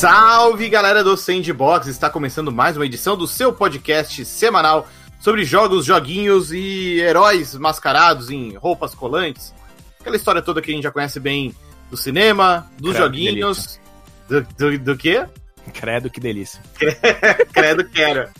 [0.00, 1.86] Salve galera do Sandbox!
[1.86, 4.88] Está começando mais uma edição do seu podcast semanal
[5.20, 9.52] sobre jogos, joguinhos e heróis mascarados em roupas colantes.
[10.00, 11.54] Aquela história toda que a gente já conhece bem
[11.90, 13.78] do cinema, dos Credo, joguinhos.
[14.26, 15.26] Do, do, do quê?
[15.74, 16.62] Credo, que delícia.
[17.52, 18.30] Credo, quero.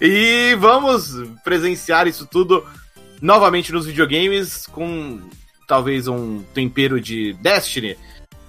[0.00, 1.12] E vamos
[1.44, 2.64] presenciar isso tudo
[3.20, 5.20] novamente nos videogames com
[5.68, 7.98] talvez um tempero de Destiny.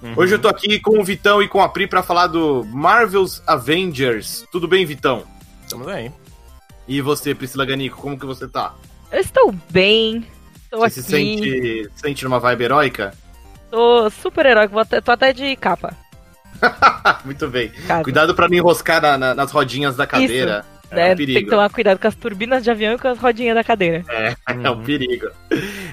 [0.02, 0.14] Uhum.
[0.16, 3.42] Hoje eu tô aqui com o Vitão e com a Pri pra falar do Marvel's
[3.46, 4.46] Avengers.
[4.52, 5.24] Tudo bem, Vitão?
[5.62, 6.10] Estamos aí.
[6.86, 8.74] E você, Priscila Ganico, como que você tá?
[9.10, 10.26] Eu estou bem.
[10.70, 11.02] Tô Você aqui.
[11.02, 13.14] se sente, sente numa vibe heróica?
[13.70, 14.72] Tô super heróico.
[14.74, 15.94] Vou até- tô até de capa.
[17.24, 17.72] Muito bem.
[18.02, 20.64] Cuidado pra não enroscar na- na- nas rodinhas da cadeira.
[20.90, 21.10] Né?
[21.10, 23.54] É um Tem que tomar cuidado com as turbinas de avião e com as rodinhas
[23.54, 24.04] da cadeira.
[24.08, 24.34] É
[24.70, 25.28] um perigo.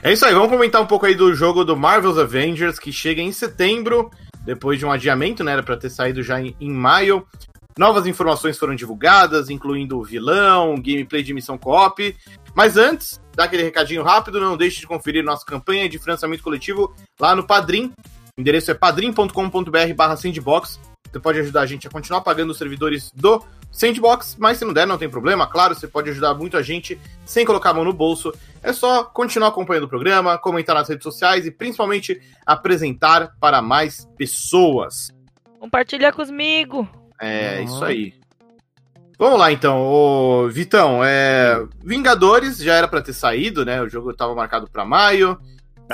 [0.02, 3.22] É isso aí, vamos comentar um pouco aí do jogo do Marvel's Avengers, que chega
[3.22, 4.12] em setembro,
[4.44, 5.54] depois de um adiamento, né?
[5.54, 7.26] Era pra ter saído já em, em maio.
[7.78, 12.16] Novas informações foram divulgadas, incluindo o vilão, gameplay de missão co-op.
[12.54, 16.96] Mas antes, dá aquele recadinho rápido, não deixe de conferir nossa campanha de financiamento coletivo
[17.20, 17.92] lá no Padrim.
[18.38, 20.80] O endereço é padrim.com.br barra sandbox.
[21.12, 23.44] Você pode ajudar a gente a continuar pagando os servidores do
[23.76, 25.46] Sandbox, mas se não der, não tem problema.
[25.48, 28.32] Claro, você pode ajudar muito a gente sem colocar a mão no bolso.
[28.64, 34.06] É só continuar acompanhando o programa, comentar nas redes sociais e principalmente apresentar para mais
[34.18, 35.12] pessoas.
[35.60, 36.88] Compartilha comigo.
[37.22, 37.64] É Uhum.
[37.66, 38.14] isso aí.
[39.20, 41.02] Vamos lá então, Ô, Vitão.
[41.04, 41.62] É...
[41.84, 43.82] Vingadores já era para ter saído, né?
[43.82, 45.38] O jogo estava marcado para maio.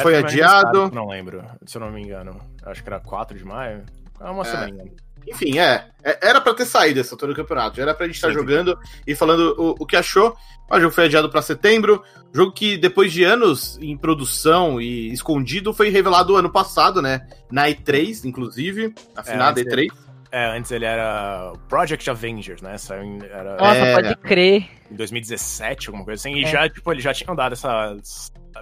[0.01, 0.89] Foi adiado.
[0.93, 2.39] Não lembro, se eu não me engano.
[2.65, 3.83] Acho que era 4 de maio.
[4.19, 4.45] É uma É.
[4.45, 4.83] semana.
[5.27, 5.87] Enfim, é.
[6.03, 7.77] é- Era pra ter saído essa altura do campeonato.
[7.77, 8.33] Já era pra gente estar Sim.
[8.33, 10.35] jogando e falando o, o que achou.
[10.69, 12.01] O jogo foi adiado pra setembro.
[12.33, 17.27] Jogo que, depois de anos em produção e escondido, foi revelado ano passado, né?
[17.51, 18.93] Na E3, inclusive.
[19.13, 19.87] Na final da antes E3.
[20.33, 22.77] É, antes ele era Project Avengers, né?
[22.77, 23.93] Saiu em, era Nossa, É.
[23.95, 24.65] pode crer.
[24.89, 26.35] em 2017, alguma coisa assim.
[26.39, 26.47] E É.
[26.47, 27.97] já, tipo, eles já tinham dado essa.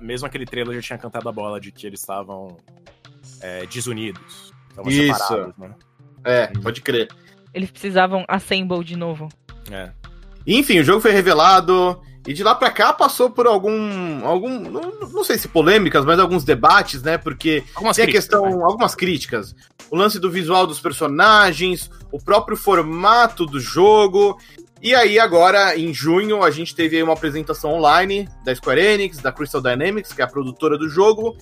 [0.01, 2.57] Mesmo aquele trailer já tinha cantado a bola de que eles estavam
[3.41, 4.51] é, desunidos.
[4.69, 5.13] Estavam Isso.
[5.27, 5.75] separados, né?
[6.23, 7.07] É, pode crer.
[7.53, 9.29] Eles precisavam assemble de novo.
[9.71, 9.91] É.
[10.45, 12.01] Enfim, o jogo foi revelado.
[12.27, 14.25] E de lá pra cá passou por algum.
[14.25, 17.17] algum não, não sei se polêmicas, mas alguns debates, né?
[17.17, 18.63] Porque Algumas Tem a questão, né?
[18.63, 19.55] algumas críticas.
[19.89, 24.37] O lance do visual dos personagens, o próprio formato do jogo.
[24.81, 29.17] E aí, agora, em junho, a gente teve aí uma apresentação online da Square Enix,
[29.17, 31.35] da Crystal Dynamics, que é a produtora do jogo,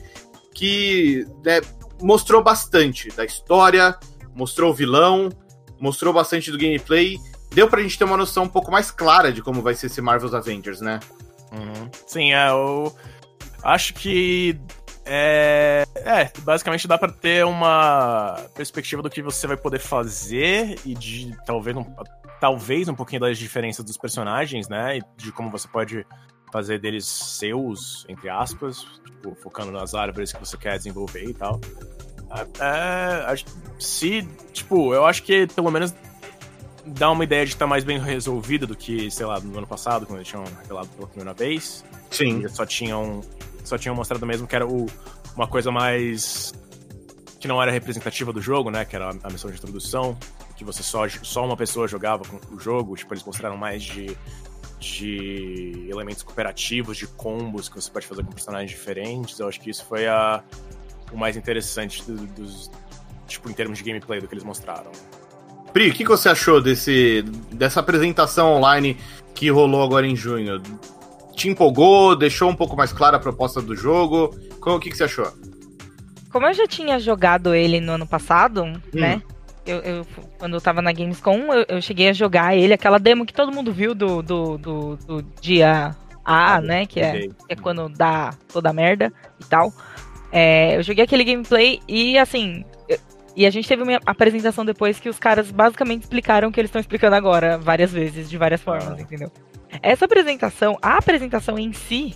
[0.55, 1.61] que né,
[2.01, 3.95] mostrou bastante da história,
[4.37, 5.29] mostrou o vilão,
[5.79, 7.17] mostrou bastante do gameplay.
[7.51, 9.99] Deu pra gente ter uma noção um pouco mais clara de como vai ser esse
[9.99, 10.99] Marvel's Avengers, né?
[11.51, 11.89] Uhum.
[12.05, 12.95] Sim, é, eu
[13.63, 14.59] acho que
[15.05, 20.93] é, é, basicamente dá pra ter uma perspectiva do que você vai poder fazer e
[20.93, 21.85] de talvez um,
[22.39, 24.97] talvez um pouquinho das diferenças dos personagens, né?
[24.97, 26.05] E de como você pode
[26.51, 31.59] fazer deles seus, entre aspas, tipo, focando nas árvores que você quer desenvolver e tal.
[32.59, 33.35] É,
[33.79, 35.93] se, tipo, eu acho que pelo menos
[36.85, 40.05] dá uma ideia de estar mais bem resolvida do que, sei lá, no ano passado,
[40.05, 41.83] quando eles tinham revelado pela primeira vez.
[42.09, 42.39] Sim.
[42.39, 43.21] Eles só tinham,
[43.63, 44.87] só tinham mostrado mesmo que era o,
[45.35, 46.53] uma coisa mais.
[47.39, 48.85] que não era representativa do jogo, né?
[48.85, 50.17] Que era a, a missão de introdução,
[50.55, 52.95] que você só, só uma pessoa jogava com o jogo.
[52.95, 54.17] Tipo, eles mostraram mais de,
[54.79, 59.39] de elementos cooperativos, de combos que você pode fazer com personagens diferentes.
[59.39, 60.43] Eu acho que isso foi a,
[61.11, 62.69] o mais interessante do- dos.
[63.27, 64.89] Tipo, em termos de gameplay do que eles mostraram.
[65.73, 68.97] Pri, o que, que você achou desse, dessa apresentação online
[69.35, 70.61] que rolou agora em junho?
[71.35, 72.15] Te empolgou?
[72.15, 74.33] Deixou um pouco mais clara a proposta do jogo?
[74.61, 75.27] Qual- O que, que você achou?
[76.31, 78.79] Como eu já tinha jogado ele no ano passado, Hum.
[78.93, 79.21] né?
[79.65, 80.07] Eu, eu-
[80.39, 83.51] quando eu tava na Gamescom, eu, eu cheguei a jogar ele, aquela demo que todo
[83.51, 85.93] mundo viu do, do, do, do dia
[86.23, 86.85] A, Ah, né?
[86.85, 89.73] Que é, que é quando dá toda a merda e tal.
[90.31, 92.63] É, eu joguei aquele gameplay e assim.
[92.89, 92.97] eu-
[93.35, 96.69] e a gente teve uma apresentação depois que os caras basicamente explicaram o que eles
[96.69, 99.01] estão explicando agora, várias vezes, de várias formas, Ah.
[99.01, 99.31] entendeu?
[99.81, 102.15] Essa apresentação, a apresentação em si,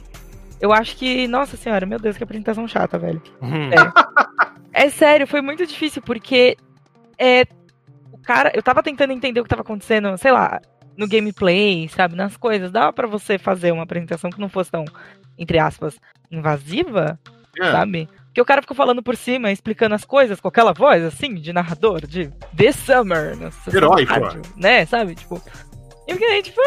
[0.60, 1.28] eu acho que.
[1.28, 3.22] Nossa senhora, meu Deus, que apresentação chata, velho.
[3.42, 3.69] Uhum.
[4.74, 6.56] É sério, foi muito difícil, porque
[7.19, 7.44] é,
[8.12, 8.52] o cara.
[8.56, 10.60] Eu tava tentando entender o que tava acontecendo, sei lá,
[10.98, 12.72] no gameplay, sabe, nas coisas.
[12.72, 14.86] Dava pra você fazer uma apresentação que não fosse tão,
[15.38, 16.00] entre aspas,
[16.31, 17.19] invasiva,
[17.59, 18.09] É, sabe?
[18.25, 21.51] Porque o cara ficou falando por cima, explicando as coisas com aquela voz, assim, de
[21.51, 25.15] narrador, de The Summer, na sessão Herói, de rádio, né, sabe?
[25.15, 25.42] Tipo.
[26.07, 26.62] Eu fiquei, tipo,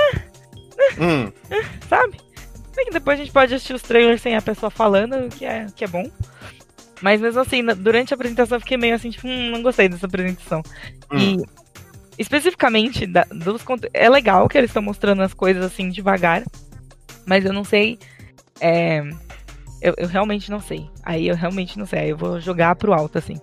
[0.99, 1.33] hum,
[1.89, 2.19] sabe?
[2.77, 5.67] É que depois a gente pode assistir os trailers sem a pessoa falando, que é,
[5.75, 6.11] que é bom.
[7.01, 10.07] Mas mesmo assim, durante a apresentação eu fiquei meio assim, tipo, hum, não gostei dessa
[10.07, 10.63] apresentação.
[11.13, 11.19] Hum.
[11.19, 11.43] E
[12.19, 16.43] especificamente da, dos é legal que eles estão mostrando as coisas assim devagar,
[17.27, 17.99] mas eu não sei.
[18.61, 19.03] É,
[19.85, 20.91] eu, eu realmente não sei.
[21.03, 21.99] Aí eu realmente não sei.
[21.99, 23.37] Aí eu vou jogar pro alto, assim.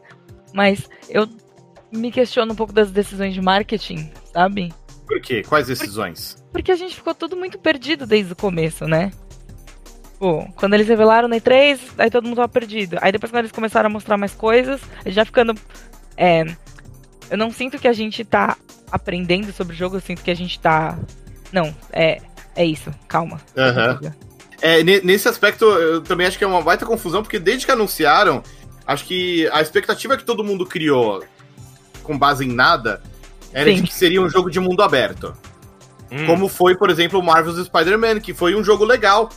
[0.52, 1.30] Mas eu
[1.92, 4.74] me questiono um pouco das decisões de marketing, sabe?
[5.06, 5.44] Por quê?
[5.44, 6.34] Quais decisões?
[6.34, 9.12] Porque, porque a gente ficou tudo muito perdido desde o começo, né?
[10.18, 12.98] Pô, quando eles revelaram na E3, aí todo mundo tava perdido.
[13.02, 15.54] Aí depois quando eles começaram a mostrar mais coisas, já ficando.
[16.18, 16.44] É,
[17.30, 18.58] eu não sinto que a gente tá
[18.92, 20.98] aprendendo sobre o jogo, eu sinto que a gente tá.
[21.52, 22.20] Não, é,
[22.56, 23.40] é isso, calma.
[23.56, 24.12] Uhum.
[24.62, 28.44] É, nesse aspecto, eu também acho que é uma baita confusão, porque desde que anunciaram,
[28.86, 31.24] acho que a expectativa que todo mundo criou
[32.04, 33.02] com base em nada
[33.54, 33.78] era Sim.
[33.78, 35.36] de que seria um jogo de mundo aberto.
[36.12, 36.26] Hum.
[36.26, 39.30] Como foi, por exemplo, o Marvel's Spider-Man, que foi um jogo legal.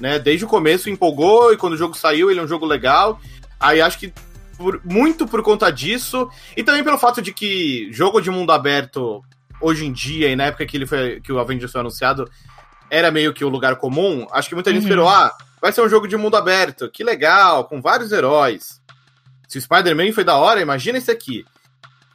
[0.00, 0.18] Né?
[0.18, 3.20] Desde o começo empolgou, e quando o jogo saiu, ele é um jogo legal.
[3.58, 4.12] Aí acho que
[4.56, 9.22] por, muito por conta disso, e também pelo fato de que jogo de mundo aberto,
[9.60, 12.30] hoje em dia, e na época que, ele foi, que o Avengers foi anunciado,
[12.90, 14.86] era meio que o lugar comum, acho que muita gente uhum.
[14.88, 18.80] esperou, ah, vai ser um jogo de mundo aberto, que legal, com vários heróis.
[19.48, 21.44] Se o Spider-Man foi da hora, imagina esse aqui.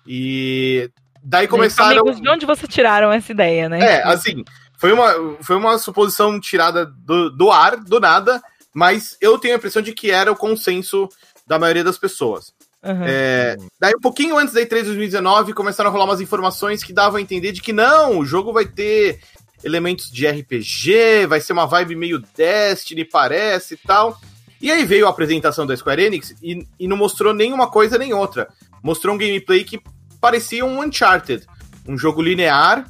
[0.06, 0.90] E
[1.24, 2.02] daí começaram.
[2.02, 3.80] Amigos, de onde você tiraram essa ideia, né?
[3.80, 4.44] É, assim,
[4.78, 8.42] foi uma, foi uma suposição tirada do, do ar, do nada,
[8.74, 11.10] mas eu tenho a impressão de que era o consenso
[11.48, 12.54] da maioria das pessoas.
[12.84, 13.04] Uhum.
[13.04, 17.18] É, daí, um pouquinho antes da E3 2019, começaram a rolar umas informações que davam
[17.18, 19.20] a entender de que não, o jogo vai ter
[19.66, 24.22] elementos de RPG, vai ser uma vibe meio Destiny, parece e tal.
[24.62, 28.14] E aí veio a apresentação da Square Enix e, e não mostrou nenhuma coisa nem
[28.14, 28.48] outra.
[28.84, 29.82] Mostrou um gameplay que
[30.22, 31.48] parecia um Uncharted.
[31.88, 32.86] Um jogo linear,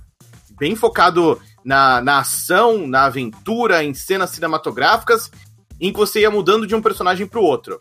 [0.60, 5.32] bem focado na, na ação, na aventura, em cenas cinematográficas,
[5.80, 7.80] em que você ia mudando de um personagem para o outro.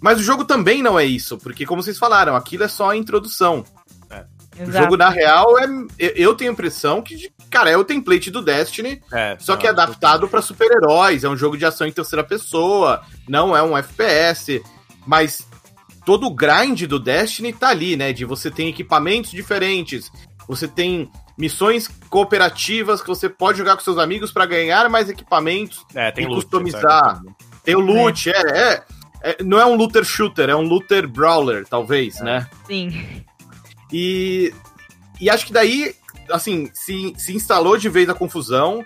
[0.00, 2.96] Mas o jogo também não é isso, porque, como vocês falaram, aquilo é só a
[2.96, 3.64] introdução.
[4.58, 4.64] É.
[4.64, 5.66] O jogo, na real, é.
[5.98, 9.70] Eu tenho a impressão que, cara, é o template do Destiny, é, só que é
[9.70, 11.24] adaptado para super-heróis.
[11.24, 14.62] É um jogo de ação em terceira pessoa, não é um FPS.
[15.06, 15.46] Mas
[16.04, 18.12] todo o grind do Destiny tá ali, né?
[18.12, 20.10] De você tem equipamentos diferentes,
[20.46, 25.84] você tem missões cooperativas que você pode jogar com seus amigos para ganhar mais equipamentos
[25.94, 27.20] é, tem e loot, customizar.
[27.64, 28.82] Tem o loot, é, é,
[29.22, 32.48] é, não é um looter shooter, é um looter brawler, talvez, né?
[32.66, 33.24] Sim.
[33.96, 34.52] E,
[35.20, 35.94] e acho que daí,
[36.28, 38.84] assim, se, se instalou de vez a confusão.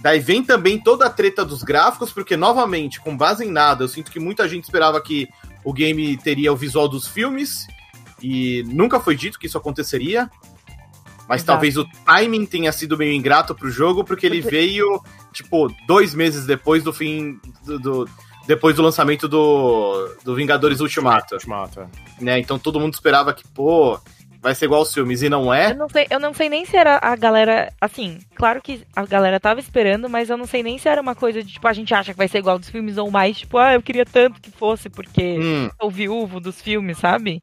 [0.00, 3.88] Daí vem também toda a treta dos gráficos, porque, novamente, com base em nada, eu
[3.88, 5.28] sinto que muita gente esperava que
[5.62, 7.66] o game teria o visual dos filmes,
[8.22, 10.30] e nunca foi dito que isso aconteceria.
[11.28, 11.46] Mas Exato.
[11.46, 16.46] talvez o timing tenha sido meio ingrato pro jogo, porque ele veio, tipo, dois meses
[16.46, 18.08] depois do fim do, do
[18.46, 21.34] depois do lançamento do, do Vingadores Ultimato.
[21.34, 21.88] Ultimato, é.
[22.18, 22.38] né?
[22.38, 24.00] Então todo mundo esperava que, pô,
[24.40, 25.72] vai ser igual aos filmes, e não é.
[25.72, 27.72] Eu não sei, eu não sei nem se era a galera.
[27.80, 31.14] Assim, claro que a galera tava esperando, mas eu não sei nem se era uma
[31.14, 33.58] coisa de, tipo, a gente acha que vai ser igual dos filmes ou mais, tipo,
[33.58, 35.70] ah, eu queria tanto que fosse, porque hum.
[35.80, 37.40] sou viúvo dos filmes, sabe?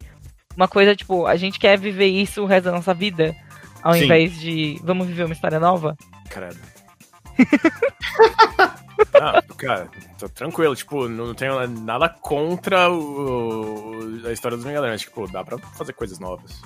[0.55, 3.35] Uma coisa, tipo, a gente quer viver isso o resto da nossa vida,
[3.83, 4.05] ao Sim.
[4.05, 5.95] invés de vamos viver uma história nova.
[6.29, 6.59] Credo.
[9.13, 15.29] Ah, cara, tô tranquilo, tipo, não tenho nada contra o, a história dos Vingadores, tipo,
[15.29, 16.61] dá pra fazer coisas novas.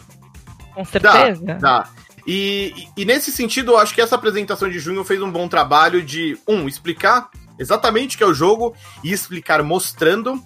[0.74, 1.46] Com certeza.
[1.46, 1.90] Dá, dá.
[2.28, 6.04] E, e, nesse sentido, eu acho que essa apresentação de junho fez um bom trabalho
[6.04, 10.42] de, um, explicar exatamente o que é o jogo e explicar mostrando,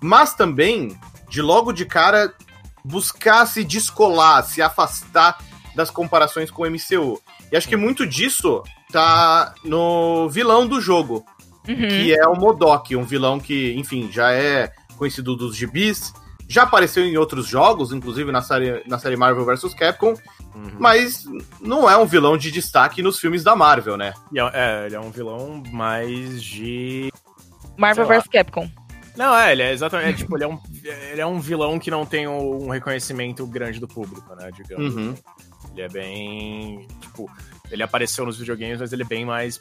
[0.00, 0.96] mas também,
[1.28, 2.32] de logo de cara,
[2.84, 5.38] buscar se descolar, se afastar
[5.74, 7.20] das comparações com o MCU.
[7.50, 8.62] E acho que muito disso
[8.92, 11.24] tá no vilão do jogo,
[11.68, 11.88] uhum.
[11.88, 16.12] que é o Modok, um vilão que, enfim, já é conhecido dos gibis,
[16.48, 20.14] já apareceu em outros jogos, inclusive na série, na série Marvel vs Capcom,
[20.54, 20.76] uhum.
[20.78, 21.24] mas
[21.60, 24.12] não é um vilão de destaque nos filmes da Marvel, né?
[24.34, 27.10] É, é, ele é um vilão mais de.
[27.76, 28.70] Marvel vs Capcom.
[29.16, 30.08] Não, é, ele é exatamente.
[30.08, 30.58] É, tipo, ele é, um,
[31.12, 34.50] ele é um vilão que não tem um reconhecimento grande do público, né?
[34.52, 34.94] Digamos.
[34.94, 35.14] Uhum.
[35.72, 36.88] Ele é bem.
[37.00, 37.30] Tipo,
[37.70, 39.60] ele apareceu nos videogames, mas ele é bem mais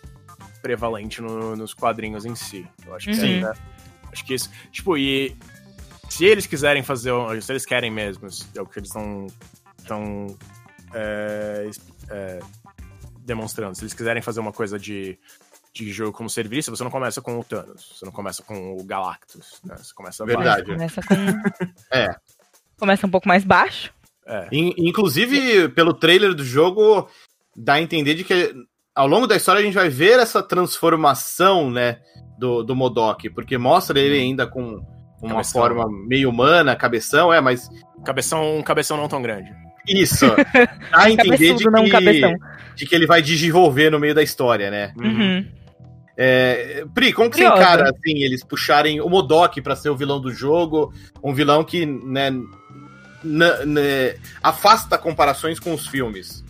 [0.62, 2.68] prevalente no, nos quadrinhos em si.
[2.86, 3.24] Eu acho que uhum.
[3.24, 3.54] ainda.
[4.12, 4.50] Acho que isso.
[4.72, 5.36] Tipo, e
[6.10, 7.12] se eles quiserem fazer.
[7.42, 9.28] Se eles querem mesmo, é o que eles estão.
[9.78, 10.38] estão
[10.94, 11.70] é,
[12.10, 12.40] é,
[13.20, 13.76] demonstrando.
[13.76, 15.18] Se eles quiserem fazer uma coisa de,
[15.74, 18.84] de jogo como serviço, você não começa com o Thanos, você não começa com o
[18.84, 19.76] Galactus, né?
[19.78, 20.72] Você começa Verdade.
[20.72, 21.16] Começa com.
[21.92, 22.16] é.
[22.78, 23.94] Começa um pouco mais baixo.
[24.26, 24.48] É.
[24.52, 27.10] Inclusive, pelo trailer do jogo,
[27.56, 28.54] dá a entender de que
[28.96, 32.00] ao longo da história a gente vai ver essa transformação, né,
[32.38, 34.86] do, do Modok, porque mostra ele ainda com
[35.24, 35.62] uma cabeção.
[35.62, 37.70] forma meio humana, cabeção, é, mas...
[38.06, 39.52] Cabeção, um cabeção não tão grande.
[39.88, 40.26] Isso.
[40.92, 42.38] Dá a entender de que,
[42.76, 44.94] de que ele vai digivolver no meio da história, né?
[44.98, 45.46] Uhum.
[46.16, 47.62] É, Pri, como que você Curiosa.
[47.64, 50.94] encara, assim, eles puxarem o Modok pra ser o vilão do jogo?
[51.24, 52.32] Um vilão que, né,
[54.42, 56.44] afasta comparações com os filmes.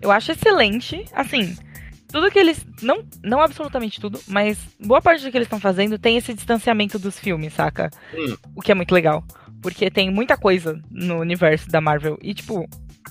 [0.00, 1.04] Eu acho excelente.
[1.12, 1.56] Assim,
[2.08, 2.66] tudo que eles.
[2.82, 6.98] Não, não absolutamente tudo, mas boa parte do que eles estão fazendo tem esse distanciamento
[6.98, 7.90] dos filmes, saca?
[8.14, 8.36] Hum.
[8.56, 9.22] O que é muito legal.
[9.62, 12.18] Porque tem muita coisa no universo da Marvel.
[12.22, 12.68] E, tipo,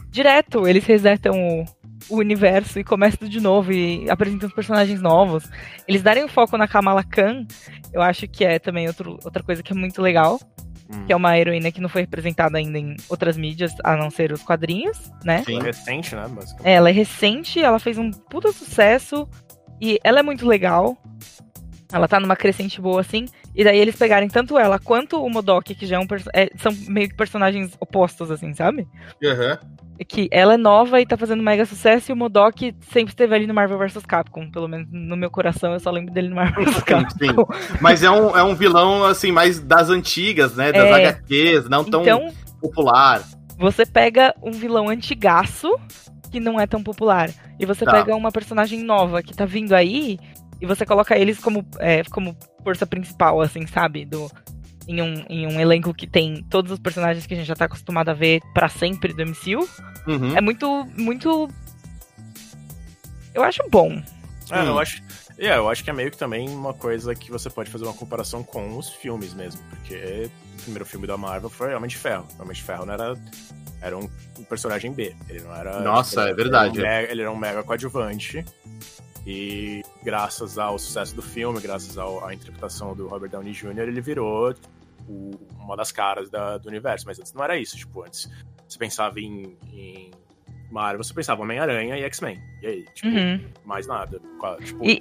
[0.10, 1.66] direto eles resetam o,
[2.10, 5.50] o universo e começam tudo de novo e apresentam os personagens novos.
[5.88, 7.46] Eles darem o foco na Kamala Khan,
[7.94, 10.40] eu acho que é também outro, outra coisa que é muito legal.
[10.94, 11.06] Hum.
[11.06, 14.32] Que é uma heroína que não foi representada ainda em outras mídias, a não ser
[14.32, 15.44] os quadrinhos, né?
[15.44, 15.60] Sim.
[15.62, 16.28] Recente, né?
[16.30, 16.68] Basicamente.
[16.68, 19.28] Ela é recente, ela fez um puta sucesso
[19.82, 20.98] e ela é muito legal.
[21.92, 23.26] Ela tá numa crescente boa, assim.
[23.58, 26.72] E daí eles pegarem tanto ela quanto o Modok, que já é um é, são
[26.88, 28.88] meio que personagens opostos, assim, sabe?
[29.26, 29.58] Aham.
[30.00, 33.34] E Que ela é nova e tá fazendo mega sucesso, e o Modok sempre esteve
[33.34, 34.52] ali no Marvel vs Capcom.
[34.52, 37.48] Pelo menos no meu coração, eu só lembro dele no Marvel vs Capcom.
[37.82, 40.72] Mas é um, é um vilão, assim, mais das antigas, né?
[40.72, 41.08] Das É.
[41.08, 42.28] HQs, não tão Então,
[42.62, 43.24] popular.
[43.58, 45.68] você pega um vilão antigaço,
[46.32, 47.92] que não é tão popular, e você Tá.
[47.94, 50.20] pega uma personagem nova que tá vindo aí,
[50.62, 52.36] e você coloca eles como, é, como
[52.68, 54.04] força principal, assim, sabe?
[54.04, 54.30] Do,
[54.86, 57.64] em, um, em um elenco que tem todos os personagens que a gente já tá
[57.64, 59.66] acostumado a ver pra sempre do MCU.
[60.06, 60.36] Uhum.
[60.36, 61.50] É muito, muito.
[63.34, 64.02] Eu acho bom.
[64.52, 64.66] É, Hum.
[64.68, 65.02] eu acho.
[65.38, 67.94] É, eu acho que é meio que também uma coisa que você pode fazer uma
[67.94, 69.62] comparação com os filmes mesmo.
[69.70, 72.28] Porque o primeiro filme da Marvel foi Homem de Ferro.
[72.40, 73.16] Homem de Ferro não era.
[73.80, 74.10] Era um,
[74.40, 75.16] um personagem B.
[75.30, 75.80] Ele não era.
[75.82, 76.80] Nossa, ele- é verdade.
[76.80, 78.44] Ele era, um mega, ele era um mega coadjuvante.
[79.26, 84.02] E graças ao sucesso do filme, graças ao- à interpretação do Robert Downey Jr., ele
[84.02, 84.54] virou
[85.08, 87.06] o- uma das caras da- do universo.
[87.06, 87.76] Mas antes não era isso.
[87.78, 88.30] Tipo, antes
[88.68, 90.12] você pensava em, em
[90.72, 92.40] Marvel, você pensava Homem-Aranha e X-Men.
[92.62, 92.86] E aí?
[92.94, 93.50] Tipo, Uhum.
[93.66, 94.20] mais nada.
[94.64, 95.00] Tipo, E-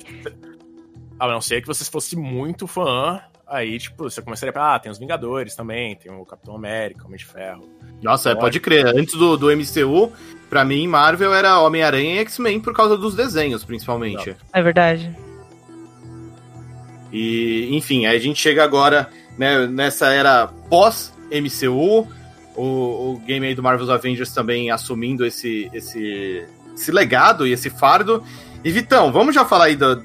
[1.19, 4.91] a não ser que você fosse muito fã, aí, tipo, você começaria a ah, tem
[4.91, 7.69] os Vingadores também, tem o Capitão América, o Homem de Ferro.
[8.03, 8.41] Nossa, é, Pode.
[8.47, 8.87] pode crer.
[8.87, 10.13] Antes do, do MCU,
[10.51, 14.37] pra mim, Marvel era Homem-Aranha e X-Men por causa dos desenhos, principalmente.
[14.53, 15.15] É verdade.
[17.13, 22.07] E, enfim, aí a gente chega agora né, nessa era pós-MCU,
[22.57, 27.71] o, o game aí do Marvel's Avengers também assumindo esse, esse, esse legado e esse
[27.71, 28.23] fardo.
[28.65, 30.03] E Vitão, vamos já falar aí do-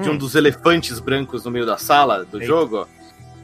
[0.00, 0.18] de um Hum.
[0.18, 2.46] dos elefantes brancos no meio da sala do Eita.
[2.46, 2.88] jogo?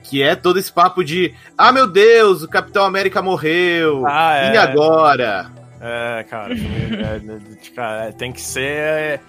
[0.03, 4.55] Que é todo esse papo de, ah meu Deus, o Capitão América morreu, Ah, é.
[4.55, 5.51] e agora?
[5.81, 9.21] É, cara, é, cara, tem que ser.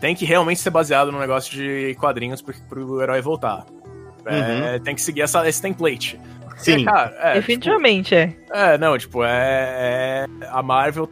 [0.00, 3.64] Tem que realmente ser baseado num negócio de quadrinhos pro, pro herói voltar.
[4.26, 6.18] É, Tem que seguir essa, esse template.
[6.56, 8.26] Sim, É, cara, é, Definitivamente é.
[8.28, 11.08] tipo, é, não, tipo, é, é- A Marvel,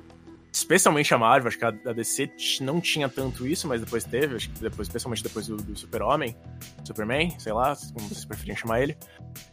[0.71, 4.49] especialmente a Marvel, acho que a, DC não tinha tanto isso, mas depois teve, acho
[4.51, 6.37] que depois, especialmente depois do, do Super-Homem,
[6.85, 8.97] Superman, sei lá, como vocês preferem chamar ele,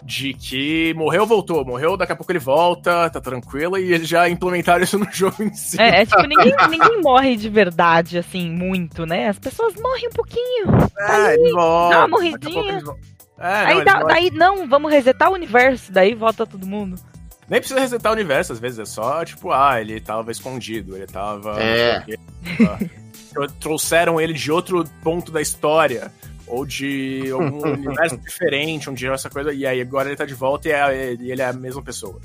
[0.04, 4.30] de que morreu, voltou, morreu, daqui a pouco ele volta, tá tranquilo, e eles já
[4.30, 5.82] implementaram isso no jogo em si.
[5.82, 9.28] É, é tipo, ninguém, ninguém morre de verdade, assim, muito, né?
[9.28, 10.68] As pessoas morrem um pouquinho.
[11.00, 12.78] É, eles voltam, dá uma morridinha.
[13.40, 16.96] É, não, aí dá- daí, não, vamos resetar o universo, daí volta todo mundo.
[17.50, 21.08] Nem precisa resetar o universo, às vezes é só, tipo, ah, ele tava escondido, ele
[21.08, 21.62] tava.
[21.62, 22.04] É.
[23.60, 26.12] Trouxeram ele de outro ponto da história.
[26.48, 29.54] Ou de algum universo diferente, onde essa coisa.
[29.54, 32.20] E aí agora ele tá de volta e, é- e ele é a mesma pessoa.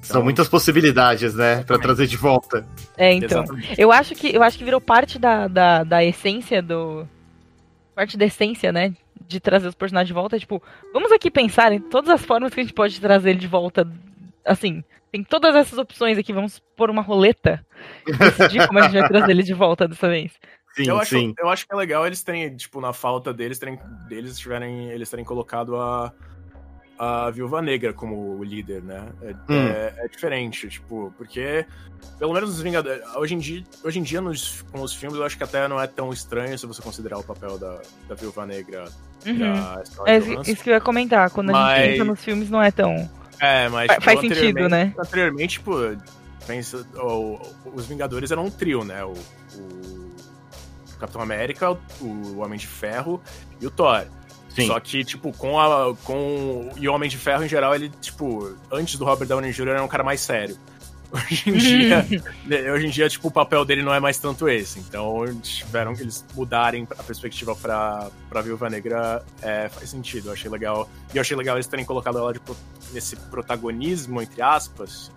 [0.00, 1.82] são muitas possibilidades, né, pra Exatamente.
[1.82, 2.66] trazer de volta.
[2.96, 3.42] É, então.
[3.44, 3.74] Exatamente.
[3.80, 7.06] Eu acho que eu acho que virou parte da, da, da essência do.
[7.94, 8.94] Parte da essência, né?
[9.28, 10.38] De trazer os personagens de volta.
[10.38, 13.46] Tipo, vamos aqui pensar em todas as formas que a gente pode trazer ele de
[13.46, 13.86] volta.
[14.46, 16.32] Assim, tem todas essas opções aqui.
[16.32, 17.64] Vamos pôr uma roleta
[18.06, 20.32] e decidir como a gente vai trazer ele de volta dessa vez.
[20.74, 21.34] Sim, eu, acho, sim.
[21.38, 25.08] eu acho que é legal eles terem, tipo, na falta deles, terem, deles tiverem, eles
[25.08, 26.12] terem colocado a,
[26.98, 29.08] a Viúva Negra como líder, né?
[29.22, 29.68] É, Hum.
[29.68, 31.64] é- é diferente, tipo, porque
[32.18, 33.02] pelo menos os Vingadores.
[33.16, 35.80] Hoje em dia, hoje em dia nos, com os filmes, eu acho que até não
[35.80, 38.84] é tão estranho se você considerar o papel da, da Viúva Negra
[39.24, 39.38] Uhum.
[39.38, 41.30] da É isso que eu ia comentar.
[41.30, 43.10] Quando a Mas- gente entra nos filmes, não é tão.
[43.40, 43.86] É, mas.
[43.86, 44.94] Fa- faz sentido, anteriormente- né?
[44.98, 45.72] Anteriormente, tipo,
[46.46, 47.40] pensa, o-
[47.74, 49.04] os Vingadores eram um trio, né?
[49.04, 53.20] O, o Capitão América, o, o Homem de Ferro
[53.60, 54.06] e o Thor.
[54.48, 54.68] Sim.
[54.68, 55.94] Só que, tipo, com a.
[56.04, 59.68] Com, e o Homem de Ferro, em geral, ele, tipo, antes do Robert Downey Jr.,
[59.68, 60.56] era um cara mais sério.
[61.12, 62.06] Hoje em dia,
[62.44, 64.78] né, hoje em dia, tipo, o papel dele não é mais tanto esse.
[64.80, 69.22] Então, tiveram que eles mudarem a perspectiva pra, pra Viúva Negra.
[69.42, 70.88] É, faz sentido, eu achei legal.
[71.14, 72.56] E eu achei legal eles terem colocado ela de pro-
[72.92, 75.10] nesse protagonismo, entre aspas,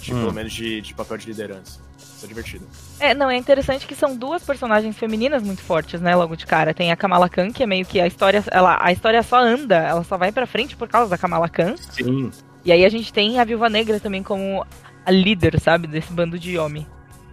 [0.00, 0.20] de, Hum.
[0.20, 1.80] pelo menos de, de papel de liderança.
[1.98, 2.66] Isso é divertido.
[2.98, 6.72] É, não, é interessante que são duas personagens femininas muito fortes, né, logo de cara.
[6.74, 9.76] Tem a Kamala Khan, que é meio que a história, ela, a história só anda,
[9.76, 11.74] ela só vai pra frente por causa da Kamala Khan.
[11.90, 12.30] Sim.
[12.64, 14.66] E aí a gente tem a Viúva Negra também como
[15.06, 16.86] a líder, sabe, desse bando de homem.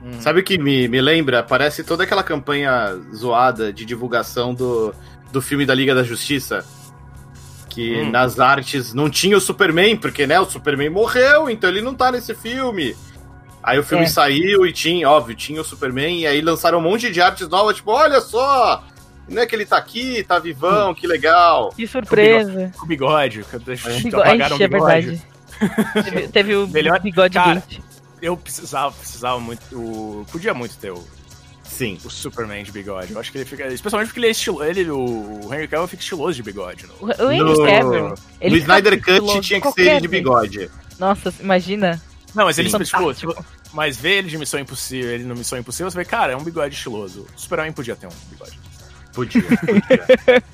[0.04, 0.22] Uhum.
[0.22, 1.42] Sabe o que me, me lembra?
[1.44, 4.94] Parece toda aquela campanha zoada de divulgação do,
[5.32, 6.64] do filme da Liga da Justiça.
[7.70, 8.12] Que Hum.
[8.12, 12.12] nas artes não tinha o Superman, porque né, o Superman morreu, então ele não tá
[12.12, 12.96] nesse filme.
[13.64, 14.08] Aí o filme É.
[14.08, 17.78] saiu e tinha, óbvio, tinha o Superman, e aí lançaram um monte de artes novas,
[17.78, 18.84] tipo, olha só!
[19.28, 21.70] Não é que ele tá aqui, tá vivão, que legal.
[21.70, 22.72] Que surpresa!
[22.78, 25.06] Com o bigode, que deixa- Bigo- apagaram o Ixi, é bigode.
[25.06, 25.24] verdade.
[26.04, 27.80] Teve, teve o Melhor- bigode cara, gate.
[28.22, 29.62] Eu precisava, precisava muito.
[29.76, 31.04] O, podia muito ter o,
[31.64, 31.98] Sim.
[32.04, 33.12] o Superman de bigode.
[33.14, 33.68] Eu acho que ele fica.
[33.68, 34.64] Especialmente porque ele é estiloso.
[34.64, 36.86] Ele, o, Henry Cavill fica estiloso de bigode.
[36.88, 36.94] No,
[37.26, 38.10] O, Henry No- Cavill,
[38.50, 40.24] no Snyder Cut tinha que ser ele de vez.
[40.24, 40.72] bigode.
[41.00, 42.02] Nossa, imagina.
[42.34, 43.46] Não, mas ele, tipo, Fantástico.
[43.74, 46.44] mas ver ele de Missão Impossível, ele no Missão Impossível, você vê, cara, é um
[46.44, 47.28] bigode estiloso.
[47.36, 48.60] O Superman podia ter um bigode.
[49.14, 49.42] Podia.
[49.44, 50.44] podia.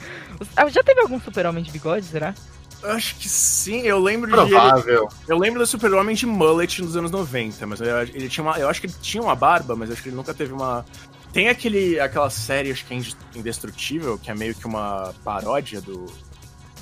[0.56, 2.34] Ah, Já teve algum super-homem de bigode, será?
[2.84, 4.36] Acho que sim, eu lembro de.
[4.36, 5.10] Provável.
[5.28, 8.70] Eu lembro do Super-Homem de mullet nos anos 90, mas eu, ele tinha uma, eu
[8.70, 10.86] acho que ele tinha uma barba, mas acho que ele nunca teve uma.
[11.34, 15.82] Tem aquele, aquela série, acho que é Inde- Indestrutível, que é meio que uma paródia
[15.82, 16.06] do,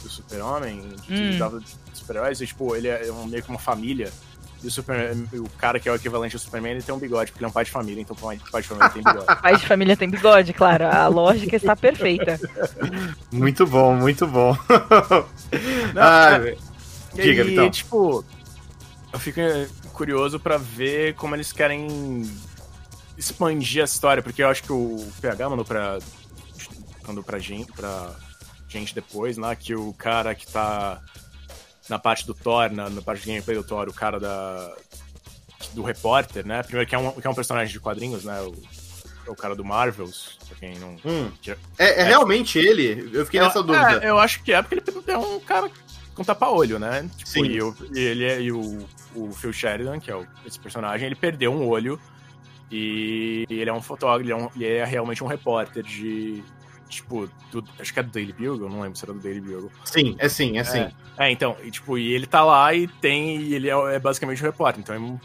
[0.03, 1.29] do Super-Homem, que Hum.
[1.35, 1.61] usava
[1.93, 4.11] super-heróis, e tipo, ele é um- meio que uma família.
[4.63, 7.31] E o, super, o cara que é o equivalente ao Superman, ele tem um bigode,
[7.31, 9.25] porque ele é um pai de família, então pai de família tem bigode.
[9.41, 10.87] Pai de família tem bigode, claro.
[10.87, 12.39] A lógica está perfeita.
[13.31, 14.57] Muito bom, muito bom.
[15.93, 16.39] Não, Ah,
[17.13, 17.69] Diga, e, Vitão.
[17.69, 18.25] tipo,
[19.13, 22.23] eu fico eh, curioso pra ver como eles querem
[23.17, 25.99] expandir a história, porque eu acho que o PH mandou pra.
[27.07, 28.11] mandou pra gente, pra
[28.67, 30.99] gente depois, lá, que o cara que tá
[31.89, 34.73] na parte do Thor, na, na parte de gameplay do Thor, o cara da.
[35.73, 36.63] do repórter, né?
[36.63, 38.41] Primeiro que é um, que é um personagem de quadrinhos, né?
[38.41, 38.55] O,
[39.25, 40.95] é o cara do Marvels, pra quem não.
[41.05, 41.31] Hum.
[41.77, 43.09] É, é realmente ele?
[43.13, 44.03] Eu fiquei nessa eu, dúvida.
[44.05, 45.69] é, eu acho que é, porque ele é um cara
[46.15, 47.09] com tapa-olho, né?
[47.17, 47.45] Tipo, Sim.
[47.45, 51.05] E, o- e ele é, e o, o Phil Sheridan, que é o- esse personagem,
[51.05, 51.99] ele perdeu um olho
[52.71, 56.43] e ele é um fotógrafo, ele é, um- ele é realmente um repórter de.
[56.87, 59.71] Tipo, do- acho que é do Daily Bugle, não lembro se era do Daily Bugle.
[59.83, 60.87] Sim, é sim, é sim.
[61.17, 63.37] É, então, e, tipo, e ele tá lá e tem.
[63.41, 65.19] E ele é, é basicamente um repórter, então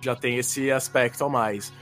[0.00, 1.72] já tem esse aspecto a mais.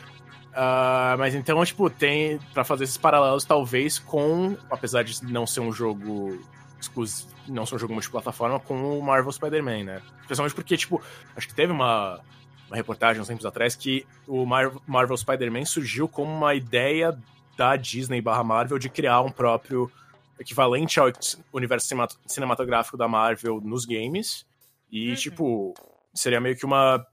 [0.54, 4.56] Ah, mas então, tipo, tem pra fazer esses paralelos, talvez, com.
[4.70, 6.40] Apesar de não ser um jogo
[6.80, 10.02] exclusivo, não ser um jogo multiplataforma, com o Marvel Spider-Man, né?
[10.22, 11.02] Especialmente porque, tipo,
[11.36, 12.20] acho que teve uma,
[12.68, 17.16] uma reportagem uns tempos atrás que o Mar- Marvel Spider-Man surgiu como uma ideia
[17.56, 19.90] da Disney barra Marvel de criar um próprio
[20.38, 21.10] equivalente ao
[21.52, 24.44] universo cinema- cinematográfico da Marvel nos games.
[24.90, 25.14] E, Uhum.
[25.16, 25.74] tipo,
[26.14, 27.04] seria meio que uma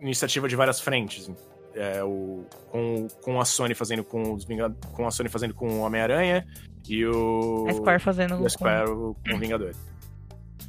[0.00, 1.30] iniciativa de várias frentes.
[1.74, 5.68] É, o, com, com a Sony fazendo com os Vingad- com a Sony fazendo com
[5.68, 6.44] o Homem-Aranha
[6.88, 7.66] e o.
[7.68, 8.42] A Square fazendo.
[8.42, 9.72] e a Square com o Vingador.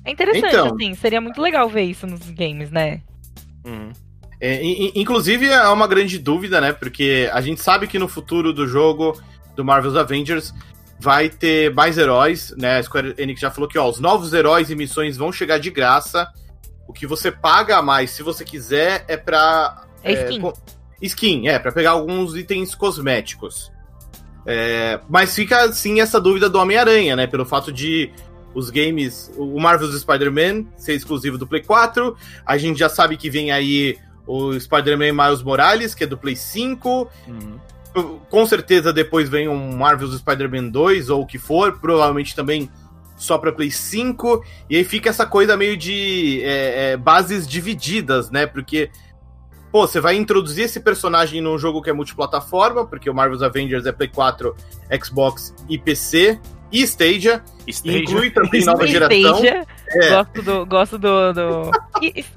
[0.06, 0.76] É interessante, Então.
[0.76, 0.94] assim.
[0.94, 3.02] Seria muito legal ver isso nos games, né?
[3.66, 3.92] Uhum.
[4.42, 6.74] É, in- in- inclusive, é uma grande dúvida, né?
[6.74, 9.16] Porque a gente sabe que no futuro do jogo
[9.56, 10.52] do Marvel's Avengers
[11.00, 12.80] vai ter mais heróis, né?
[12.80, 15.70] A Square Enix já falou que ó, os novos heróis e missões vão chegar de
[15.70, 16.28] graça.
[16.88, 19.86] O que você paga a mais, se você quiser, é pra.
[20.04, 20.42] É skin.
[20.42, 20.54] co-
[21.02, 23.72] skin, é, pra pegar alguns itens cosméticos.
[24.46, 27.28] É, mas fica, assim, essa dúvida do Homem-Aranha, né?
[27.28, 28.12] Pelo fato de
[28.54, 32.18] os games, o Marvel's Spider-Man ser exclusivo do Play 4.
[32.46, 36.36] A gente já sabe que vem aí o Spider-Man Miles Morales, que é do Play
[36.36, 37.10] 5.
[37.28, 38.20] Uhum.
[38.30, 42.70] Com certeza depois vem um Marvel's Spider-Man 2 ou o que for, provavelmente também
[43.18, 44.44] só pra Play 5.
[44.70, 48.46] E aí fica essa coisa meio de é, é, bases divididas, né?
[48.46, 48.90] Porque,
[49.72, 53.86] pô, você vai introduzir esse personagem num jogo que é multiplataforma, porque o Marvel's Avengers
[53.86, 54.56] é Play 4,
[55.04, 56.40] Xbox e PC.
[56.72, 58.00] E Stadia, Stadia.
[58.00, 59.18] inclui também nova geração.
[59.18, 59.68] Stadia.
[59.90, 60.10] É.
[60.10, 60.66] Gosto do.
[60.66, 61.34] Gosto do.
[61.34, 61.72] do...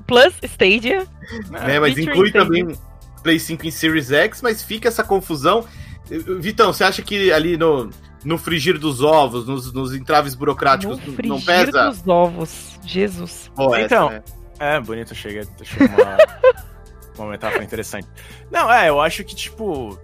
[0.07, 1.07] Plus Stadia.
[1.51, 1.79] né?
[1.79, 2.45] Mas Featuring inclui Stadia.
[2.45, 2.79] também
[3.23, 5.65] Play 5 em Series X, mas fica essa confusão.
[6.41, 7.89] Vitão, você acha que ali no,
[8.25, 11.89] no frigir dos ovos, nos, nos entraves burocráticos, no não frigir pesa?
[11.89, 12.79] dos ovos.
[12.85, 13.51] Jesus.
[13.55, 14.23] Pô, Então, essa, né?
[14.59, 16.17] É, bonito, chega, chega uma,
[17.25, 18.07] uma metáfora interessante.
[18.51, 19.99] Não, é, eu acho que, tipo,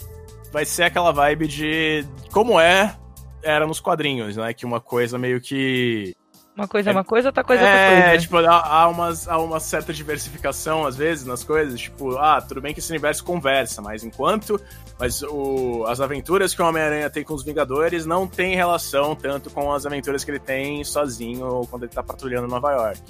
[0.52, 2.96] vai ser aquela vibe de como é,
[3.42, 4.52] era nos quadrinhos, né?
[4.52, 6.14] Que uma coisa meio que.
[6.56, 8.22] Uma coisa é uma coisa, outra coisa é É, outra coisa.
[8.22, 11.80] tipo, há, há, umas, há uma certa diversificação, às vezes, nas coisas.
[11.80, 14.60] Tipo, ah, tudo bem que esse universo conversa, mas enquanto.
[14.98, 19.48] Mas o, as aventuras que o Homem-Aranha tem com os Vingadores não tem relação tanto
[19.48, 23.00] com as aventuras que ele tem sozinho quando ele tá patrulhando Nova York.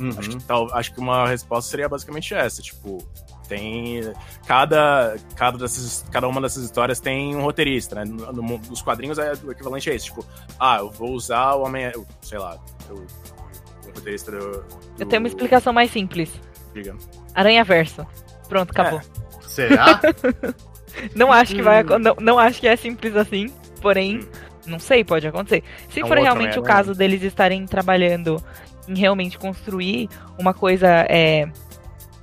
[0.00, 0.10] Uhum.
[0.18, 2.98] Acho, que, tal, acho que uma resposta seria basicamente essa, tipo,
[3.46, 4.00] tem.
[4.46, 8.04] Cada, cada, dessas, cada uma dessas histórias tem um roteirista, né?
[8.04, 10.24] No, no, nos quadrinhos é o equivalente a esse, tipo,
[10.58, 11.90] ah, eu vou usar o Homem.
[12.22, 12.58] Sei lá,
[12.90, 14.64] o, o roteirista do, do.
[14.98, 16.30] Eu tenho uma explicação mais simples.
[16.74, 16.94] Diga.
[17.34, 18.06] Aranha Verso.
[18.48, 19.00] Pronto, acabou.
[19.46, 20.00] Será?
[21.14, 21.98] Não acho que vai Hum.
[21.98, 24.20] não, não acho que é simples assim, porém,
[24.66, 25.62] não sei, pode acontecer.
[25.90, 28.42] Se É for realmente o caso deles estarem trabalhando
[28.88, 31.48] em realmente construir uma coisa é,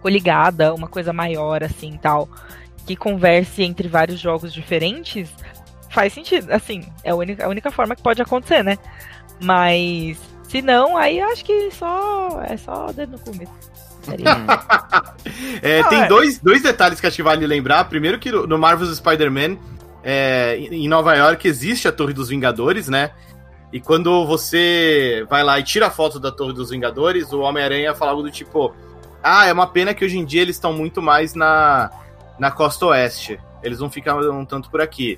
[0.03, 2.27] coligada, uma coisa maior assim, tal,
[2.85, 5.33] que converse entre vários jogos diferentes,
[5.89, 6.51] faz sentido.
[6.51, 8.77] Assim, é a única, a única forma que pode acontecer, né?
[9.41, 13.53] Mas se não, aí acho que só é só dedo no começo.
[14.01, 14.35] Seria.
[15.61, 16.07] É, tem é.
[16.07, 17.85] Dois, dois detalhes que acho que vale lembrar.
[17.85, 19.57] Primeiro que no no Marvel's Spider-Man,
[20.03, 23.11] é, em Nova York, existe a Torre dos Vingadores, né?
[23.71, 27.95] E quando você vai lá e tira a foto da Torre dos Vingadores, o Homem-Aranha
[27.95, 28.75] fala algo do tipo:
[29.23, 31.89] Ah, é uma pena que hoje em dia eles estão muito mais na,
[32.38, 33.39] na costa oeste.
[33.63, 35.17] Eles não ficam um tanto por aqui.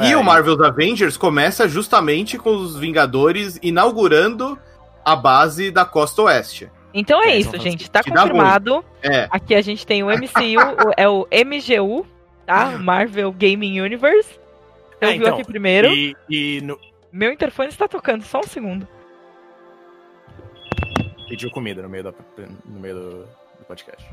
[0.00, 4.58] E É, o e- Marvel's Avengers começa justamente com os Vingadores inaugurando
[5.04, 6.70] a base da costa oeste.
[6.94, 7.90] Então é É, isso, então, gente.
[7.90, 8.82] Tá confirmado.
[9.02, 12.06] É, Aqui a gente tem o MCU, o- é o MGU,
[12.46, 12.68] tá?
[12.70, 14.30] O Marvel Gaming Universe.
[14.98, 15.88] Você É, ouviu então, aqui primeiro.
[15.88, 16.78] E, e no,
[17.12, 18.88] Meu interfone está tocando, só um segundo.
[21.28, 22.14] Pediu comida no meio, da,
[22.64, 23.10] no meio do,
[23.58, 24.06] do podcast.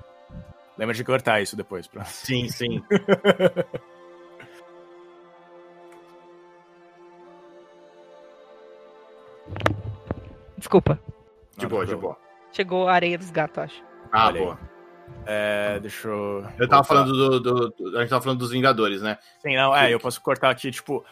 [0.77, 1.85] Lembra de cortar isso depois.
[1.87, 2.03] Pra...
[2.05, 2.81] sim, sim.
[10.57, 10.99] Desculpa.
[11.57, 12.17] De boa, de boa.
[12.51, 13.83] Chegou a areia dos gatos, acho.
[14.11, 14.59] Ah, Olha boa.
[15.25, 16.45] É, deixa eu.
[16.57, 19.17] Eu tava falando do, do- do- A gente tava falando dos Vingadores, né?
[19.41, 21.03] Sim, não, é, eu posso cortar aqui, tipo.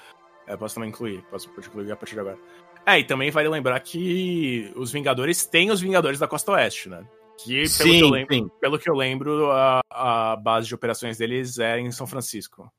[0.47, 2.37] Eu posso também incluir, posso pode incluir a partir de agora.
[2.85, 7.05] É, e também vale lembrar que os Vingadores têm os Vingadores da Costa Oeste, né?
[7.37, 8.49] Que, pelo, que, eu Sim, lembro, sim.
[8.59, 12.71] pelo que eu lembro, a, a base de operações deles é em São Francisco.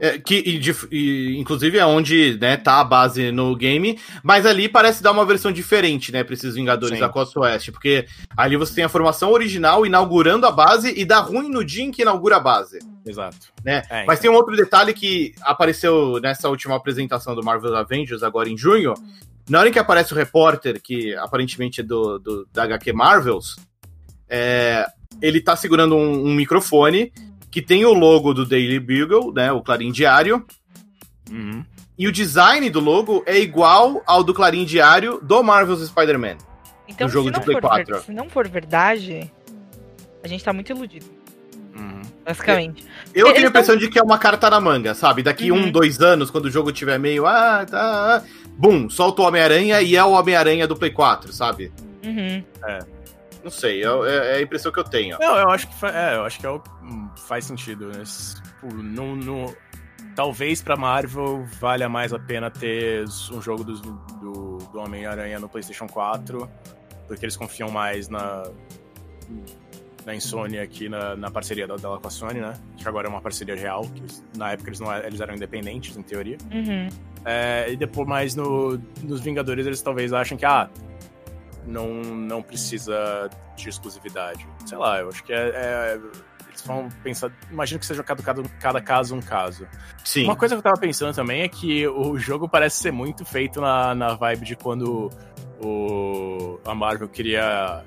[0.00, 4.44] É, que, e de- e, inclusive é onde né, tá a base no game, mas
[4.44, 7.00] ali parece dar uma versão diferente, né, pra esses Vingadores Sim.
[7.00, 8.04] da Costa Oeste, porque
[8.36, 11.92] ali você tem a formação original inaugurando a base e dá ruim no dia em
[11.92, 12.80] que inaugura a base.
[13.06, 13.36] Exato.
[13.64, 13.82] Né?
[13.88, 14.22] É, Mas então.
[14.22, 18.94] tem um outro detalhe que apareceu nessa última apresentação do Marvel Avengers, agora em junho.
[19.48, 23.56] Na hora em que aparece o repórter, que aparentemente é do, do- da HQ Marvels,
[24.28, 24.86] é,
[25.22, 27.12] ele tá segurando um, um microfone
[27.54, 30.44] que tem o logo do Daily Bugle, né, o Clarim Diário,
[31.30, 31.64] Uhum.
[31.96, 36.36] e o design do logo é igual ao do Clarim Diário do Marvel's Spider-Man.
[36.88, 37.94] Então, jogo se, de não Play for 4.
[37.94, 39.30] ver- se não for verdade,
[40.20, 41.06] a gente tá muito iludido,
[41.76, 42.02] Uhum.
[42.26, 42.84] basicamente.
[43.14, 45.22] Eu Eles tenho a tão- impressão de que é uma carta na manga, sabe?
[45.22, 45.66] Daqui Uhum.
[45.66, 47.24] um, dois anos, quando o jogo tiver meio.
[47.24, 48.16] Ah, tá.
[48.16, 48.22] ah",
[48.58, 51.72] Bum, solta o Homem-Aranha e é o Homem-Aranha do Play 4, sabe?
[52.04, 52.42] Uhum.
[53.44, 55.18] Não sei, é, é- é a impressão que eu tenho.
[55.20, 57.88] Não, eu acho que, fa- é, eu acho que é o- hum, faz sentido.
[57.88, 58.02] Né?
[58.02, 59.54] Tipo, não, não-
[60.16, 65.48] talvez pra Marvel valha mais a pena ter um jogo dos- do, do Homem-Aranha no
[65.48, 66.48] PlayStation 4,
[67.06, 68.44] porque eles confiam mais na,
[70.06, 72.52] na Insônia aqui, na, na parceria dela com a Sony, né?
[72.76, 75.34] Que agora é uma parceria real, que eles- na época eles, não, eram- eles eram
[75.34, 76.36] independentes, em teoria.
[76.52, 76.88] Uhum.
[77.24, 80.68] É, e depois, mais no, nos Vingadores, eles talvez achem que, ah,
[81.66, 84.46] não, não precisa de exclusividade.
[84.66, 85.36] Sei lá, eu acho que é.
[85.54, 86.00] é-
[86.48, 87.32] eles vão pensar.
[87.50, 89.66] Imagino que seja cada, cada, cada caso um caso.
[90.04, 90.24] Sim.
[90.24, 93.60] Uma coisa que eu tava pensando também é que o jogo parece ser muito feito
[93.60, 95.10] na, na vibe de quando
[95.60, 97.82] o, a Marvel queria.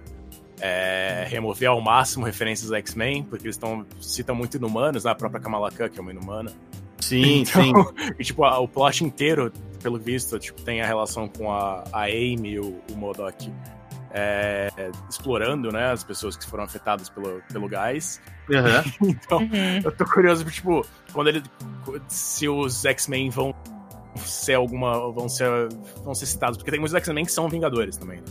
[0.59, 5.11] é, remover ao máximo referências a X-Men, porque eles estão citam muito inumanos, né?
[5.11, 6.51] a própria Kamala Khan, que é uma inumana.
[6.99, 7.73] Sim, Então, sim.
[8.19, 12.03] E, tipo, a- o plot inteiro, pelo visto, tipo, tem a relação com a, a
[12.03, 13.51] Amy e o, o Modok
[14.11, 14.69] é,
[15.09, 18.21] explorando, né, as pessoas que foram afetadas pelo, pelo gás.
[18.51, 18.83] Aham.
[19.01, 19.81] Então, Uhum.
[19.83, 21.43] eu tô curioso, tipo, quando ele...
[22.07, 23.53] Se os X-Men vão
[24.17, 25.11] ser alguma...
[25.11, 25.47] Vão ser,
[26.03, 26.57] vão ser citados.
[26.57, 28.25] Porque tem muitos X-Men que são Vingadores também, né?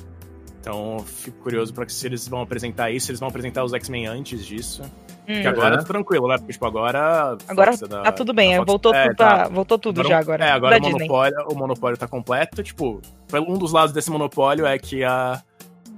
[0.60, 3.72] Então, eu fico curioso que se eles vão apresentar isso, se eles vão apresentar os
[3.72, 4.82] X-Men antes disso.
[5.26, 5.48] Porque Hum.
[5.50, 5.80] agora Uhum.
[5.80, 6.38] tá tranquilo, né?
[6.38, 7.00] Porque, tipo, agora...
[7.00, 9.48] a Agora da- tá tudo bem, voltou, é, tudo, tá.
[9.48, 10.44] voltou tudo Agora- já agora.
[10.44, 12.62] É, agora da o monopólio, o monopólio tá completo.
[12.62, 13.02] Tipo,
[13.34, 15.42] um dos lados desse monopólio é que a,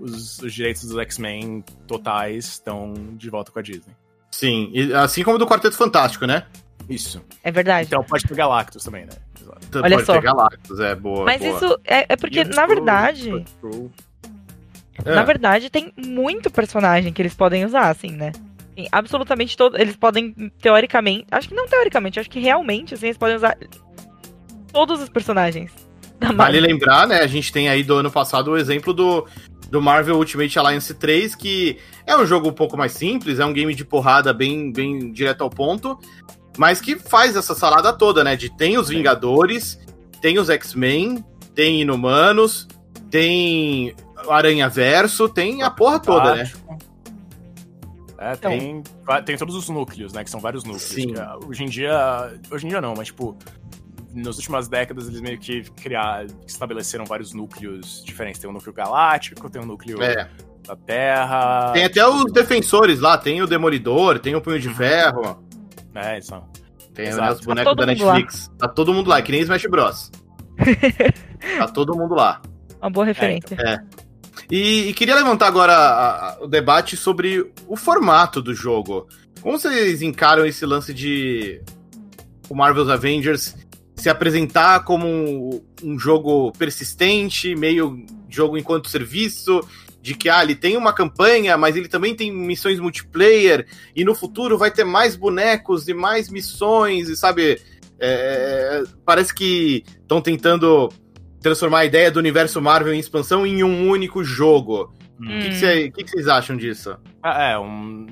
[0.00, 3.94] os, os direitos dos X-Men totais estão de volta com a Disney.
[4.30, 4.70] Sim.
[4.72, 6.44] E assim como do Quarteto Fantástico, né?
[6.88, 7.22] Isso.
[7.44, 7.86] É verdade.
[7.86, 9.12] Então pode ter Galactus também, né?
[9.70, 10.12] T- Olha pode só.
[10.14, 11.24] ter Galactus, é boa.
[11.26, 11.54] Mas boa.
[11.56, 13.30] isso é, é porque, na verdade.
[15.04, 15.14] É.
[15.14, 18.32] na verdade, tem muito personagem que eles podem usar, assim, né?
[18.78, 19.76] Tem absolutamente todo.
[19.76, 21.26] Eles podem, teoricamente.
[21.32, 23.58] Acho que não teoricamente, acho que realmente, assim, eles podem usar
[24.72, 25.72] todos os personagens
[26.16, 26.62] da Vale Marvel.
[26.62, 27.18] lembrar, né?
[27.18, 29.26] A gente tem aí do ano passado o exemplo do,
[29.68, 33.52] do Marvel Ultimate Alliance 3, que é um jogo um pouco mais simples, é um
[33.52, 35.98] game de porrada bem, bem direto ao ponto,
[36.56, 38.36] mas que faz essa salada toda, né?
[38.36, 39.76] De tem os Vingadores,
[40.22, 42.68] tem os X-Men, tem Inumanos,
[43.10, 43.92] tem
[44.30, 46.52] Aranha Verso, tem a porra toda, né?
[48.18, 48.50] É, Então.
[48.50, 48.82] tem,
[49.24, 50.24] tem todos os núcleos, né?
[50.24, 50.82] Que são vários núcleos.
[50.82, 51.12] Sim.
[51.14, 52.32] que, ah, hoje em dia.
[52.50, 53.36] Hoje em dia não, mas tipo.
[54.14, 58.40] Nas últimas décadas eles meio que criaram, estabeleceram vários núcleos diferentes.
[58.40, 60.28] Tem o núcleo galáctico, tem o núcleo É.
[60.66, 61.72] da Terra.
[61.74, 65.44] Tem até os defensores lá, tem o Demolidor, tem o Punho de Ferro,
[65.94, 66.42] É, isso.
[66.94, 68.12] tem né, os Tá bonecos todo da mundo lá.
[68.14, 68.50] Netflix.
[68.58, 70.10] Tá todo mundo lá, que nem Smash Bros.
[71.58, 72.40] tá todo mundo lá.
[72.80, 73.56] Uma boa referência.
[74.50, 79.06] E, e queria levantar agora a- a- o debate sobre o formato do jogo.
[79.40, 81.60] Como vocês encaram esse lance de
[82.48, 83.54] o Marvel's Avengers
[83.94, 89.60] se apresentar como um, um jogo persistente, meio jogo enquanto serviço,
[90.00, 94.14] de que ah, ele tem uma campanha, mas ele também tem missões multiplayer, e no
[94.14, 97.60] futuro vai ter mais bonecos e mais missões, e sabe?
[98.00, 100.88] é, parece que estão tentando
[101.40, 104.92] transformar a ideia do universo Marvel em expansão em um único jogo.
[105.18, 105.26] O Hum.
[105.40, 106.96] que, que cê- que que vocês acham disso?
[107.22, 108.06] Ah, É, um.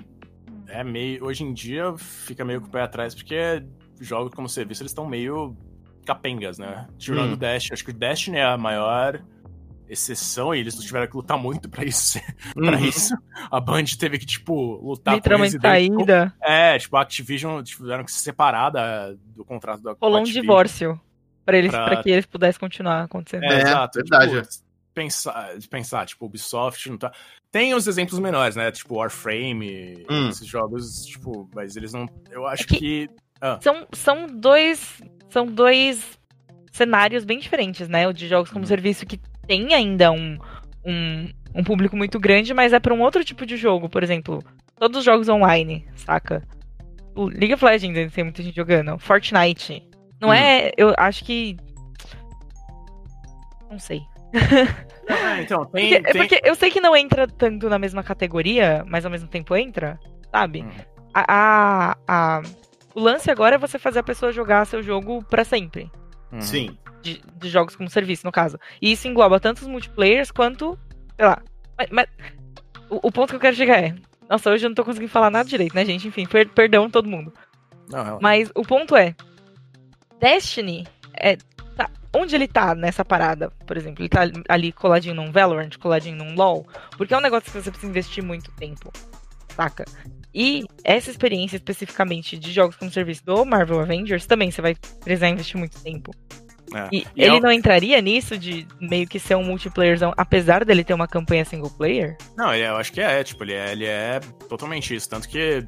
[0.69, 1.25] É meio.
[1.25, 3.63] Hoje em dia fica meio com o pé atrás, porque
[4.01, 5.57] jogos como serviço eles estão meio
[6.05, 6.87] capengas, né?
[6.99, 7.33] Tirando Hum.
[7.35, 7.73] o Destiny.
[7.75, 9.23] Acho que o Destiny é a maior
[9.89, 12.19] exceção e eles tiveram que lutar muito pra isso.
[12.55, 12.85] pra Uhum.
[12.85, 13.17] isso.
[13.51, 16.35] A Band teve que, tipo, lutar Literalmente e daí- saída.
[16.43, 21.01] É, tipo, a Activision tiveram que se separar da- do contrato da Rolou um divórcio
[21.47, 23.45] pra, eles, pra que eles pudessem continuar acontecendo.
[23.45, 23.99] É, É, exato.
[23.99, 24.33] verdade.
[24.43, 27.13] Tipo, pensar, pensar, tipo, Ubisoft não tá.
[27.53, 28.71] Tem os exemplos menores, né?
[28.71, 30.29] Tipo, Warframe, Hum.
[30.29, 32.07] esses jogos, tipo, mas eles não.
[32.31, 33.11] Eu acho É que- que.
[33.63, 35.01] São, são dois.
[35.31, 36.19] São dois
[36.73, 38.07] cenários bem diferentes, né?
[38.09, 38.67] O de jogos como Uhum.
[38.69, 40.39] serviço que tem ainda um,
[40.85, 43.89] um, um público muito grande, mas é pra um outro tipo de jogo.
[43.89, 44.43] Por exemplo,
[44.79, 46.43] todos os jogos online, saca?
[47.15, 48.99] O League of Legends tem muita gente jogando.
[48.99, 49.83] Fortnite.
[50.21, 50.35] Não Hum.
[50.35, 50.73] é.
[50.77, 51.57] Eu acho que.
[53.71, 54.03] Não sei.
[55.09, 55.91] É, então, tem.
[55.93, 56.21] Porque, é tem...
[56.23, 59.99] porque eu sei que não entra tanto na mesma categoria, mas ao mesmo tempo entra,
[60.31, 60.63] sabe?
[60.63, 60.71] Hum.
[61.15, 61.25] A,
[61.93, 62.43] a- a-
[62.95, 65.91] o lance agora é você fazer a pessoa jogar seu jogo pra sempre.
[66.33, 66.41] Uhum.
[66.41, 66.79] Sim.
[67.03, 68.59] De, de jogos como serviço, no caso.
[68.81, 70.79] E isso engloba tanto os multiplayers quanto.
[71.17, 71.41] Sei lá.
[71.79, 72.07] Mas, mas
[72.91, 73.95] o, o ponto que eu quero chegar é.
[74.29, 76.09] Nossa, hoje eu não tô conseguindo falar nada direito, né, gente?
[76.09, 77.33] Enfim, per- perdão todo mundo.
[77.89, 78.19] Não, relaxa.
[78.21, 79.15] Mas o ponto é.
[80.21, 81.37] Destiny é.
[81.77, 84.03] tá- onde ele tá nessa parada, por exemplo?
[84.03, 86.67] Ele tá ali coladinho num Valorant, coladinho num LoL.
[86.97, 88.93] Porque é um negócio que você precisa investir muito tempo.
[89.55, 89.85] Saca?
[90.35, 95.29] E essa experiência especificamente de jogos como serviço do Marvel Avengers também você vai precisar
[95.31, 96.11] investir muito tempo.
[96.75, 96.89] É.
[96.93, 100.83] E, E ele é- não entraria nisso de meio que ser um multiplayerzão, apesar dele
[100.85, 102.19] ter uma campanha single player?
[102.37, 105.09] Não, ele é- eu acho que é, tipo, ele é, ele é totalmente isso.
[105.09, 105.65] Tanto que,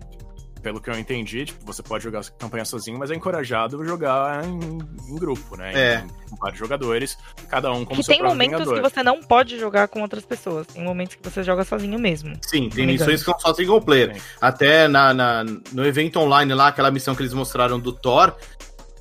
[0.63, 4.45] pelo que eu entendi, tipo, você pode jogar essa campanha sozinho, mas é encorajado jogar
[4.45, 5.73] em, em grupo, né?
[5.75, 6.05] É.
[6.29, 7.17] Com vários jogadores,
[7.49, 8.75] cada um como que seu tem momentos vingador.
[8.75, 10.67] que você não pode jogar com outras pessoas.
[10.67, 12.37] Tem momentos que você joga sozinho mesmo.
[12.43, 14.15] Sim, tem missões que são só single player.
[14.15, 14.21] Sim.
[14.41, 18.35] Até na, na- no evento online lá, aquela missão que eles mostraram do Thor,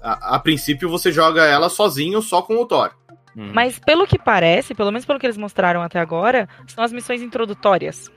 [0.01, 2.91] a, a princípio você joga ela sozinho, só com o Thor.
[3.35, 3.51] Uhum.
[3.53, 7.21] Mas pelo que parece, pelo menos pelo que eles mostraram até agora, são as missões
[7.21, 8.09] introdutórias.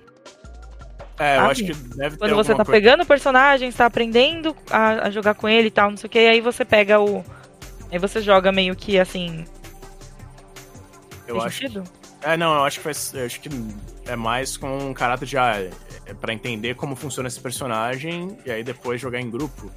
[1.23, 1.51] É, eu sabe?
[1.53, 5.11] acho que deve Quando ter você tá coisa- pegando o personagem, está aprendendo a, a
[5.11, 7.23] jogar com ele e tal, não sei o que, e aí você pega o.
[7.93, 9.45] Aí você joga meio que assim.
[11.27, 11.85] Eu faz acho sentido?
[12.23, 13.49] É, não, eu acho que faz, eu acho que
[14.07, 15.57] é mais com um caráter de ah,
[16.07, 19.71] é para entender como funciona esse personagem e aí depois jogar em grupo.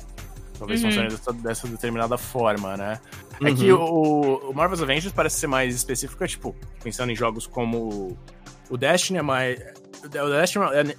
[0.57, 0.89] Talvez Uhum.
[0.89, 2.99] funcione dessa, dessa determinada forma, né?
[3.41, 3.55] É Uhum.
[3.55, 8.17] que o, o Marvel's Avengers parece ser mais específico, é, tipo, pensando em jogos como
[8.69, 9.59] o Destiny é mais
[10.03, 10.95] o Destiny é,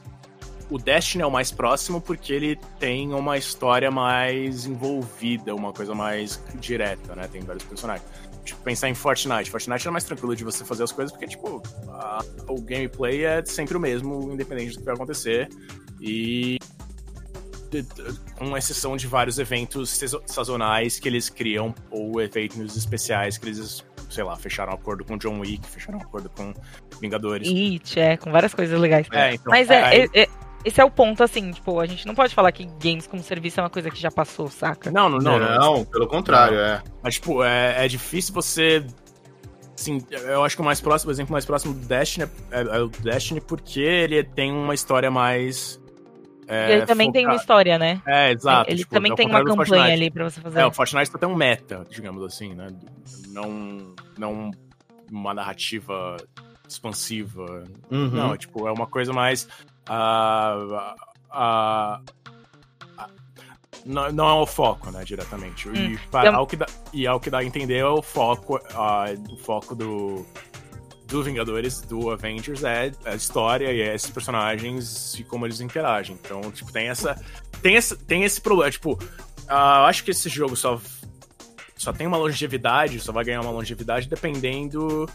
[0.75, 5.95] o Destiny é o mais próximo porque ele tem uma história mais envolvida, uma coisa
[5.95, 7.29] mais direta, né?
[7.29, 8.05] Tem vários personagens.
[8.45, 9.51] Tipo, pensar em Fortnite.
[9.51, 13.45] Fortnite é mais tranquilo de você fazer as coisas porque, tipo, a- o gameplay é
[13.45, 15.49] sempre o mesmo, independente do que vai acontecer.
[16.01, 16.59] E.
[18.37, 24.23] Com exceção de vários eventos sazonais que eles criam, ou eventos especiais que eles, sei
[24.23, 26.55] lá, fecharam um acordo com John Wick, fecharam um acordo com
[27.01, 27.49] Vingadores.
[27.49, 29.09] It, é, com várias coisas legais.
[29.13, 30.29] É, então, Mas é, é- é-
[30.65, 33.61] esse é o ponto, assim, tipo, a gente não pode falar que games como serviço
[33.61, 34.91] é uma coisa que já passou, saca?
[34.91, 35.39] Não, não, não.
[35.39, 36.83] Não, não, pelo contrário, é.
[37.03, 38.85] Mas, tipo, é, é difícil você.
[39.79, 42.81] Assim, eu acho que o mais próximo, o exemplo mais próximo do Destiny é, é
[42.81, 45.81] o Destiny porque ele tem uma história mais.
[46.47, 48.01] É, ele também tem uma história, né?
[48.07, 48.71] É, exato.
[48.71, 49.93] Ele tipo, também ao tem uma campanha Fortnite.
[49.93, 50.61] ali pra você fazer.
[50.61, 52.69] É, o Fortnite tem um meta, digamos assim, né?
[53.29, 54.51] Não, não
[55.11, 56.17] uma narrativa
[56.75, 57.65] expansiva.
[57.91, 58.09] Uhum.
[58.11, 59.49] Não, tipo, é uma coisa mais.
[59.89, 60.95] ah,
[61.31, 62.01] ah,
[63.85, 65.69] não, não é o foco, né, diretamente.
[65.69, 65.99] E, Hum.
[66.11, 68.59] para, Eu- ao que dá, e ao que dá a entender, é o foco,
[69.31, 70.25] o foco do,
[71.07, 76.19] do Vingadores, do Avengers, é a história e é esses personagens e como eles interagem.
[76.23, 77.21] Então, tipo, tem essa.
[77.61, 78.71] Tem esse, tem esse problema.
[78.71, 78.99] Tipo,
[79.49, 80.81] eu acho que esse jogo só,
[81.77, 85.07] só tem uma longevidade, só vai ganhar uma longevidade dependendo.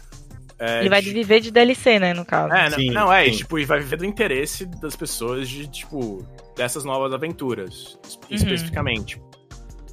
[0.60, 2.52] É, Ele vai de- viver de DLC, né, no caso.
[2.54, 3.38] é, Sim, não, é, e, sim.
[3.38, 6.24] tipo, e vai viver do interesse das pessoas de, tipo,
[6.56, 7.98] dessas novas aventuras,
[8.30, 8.36] Uhum.
[8.36, 9.20] especificamente.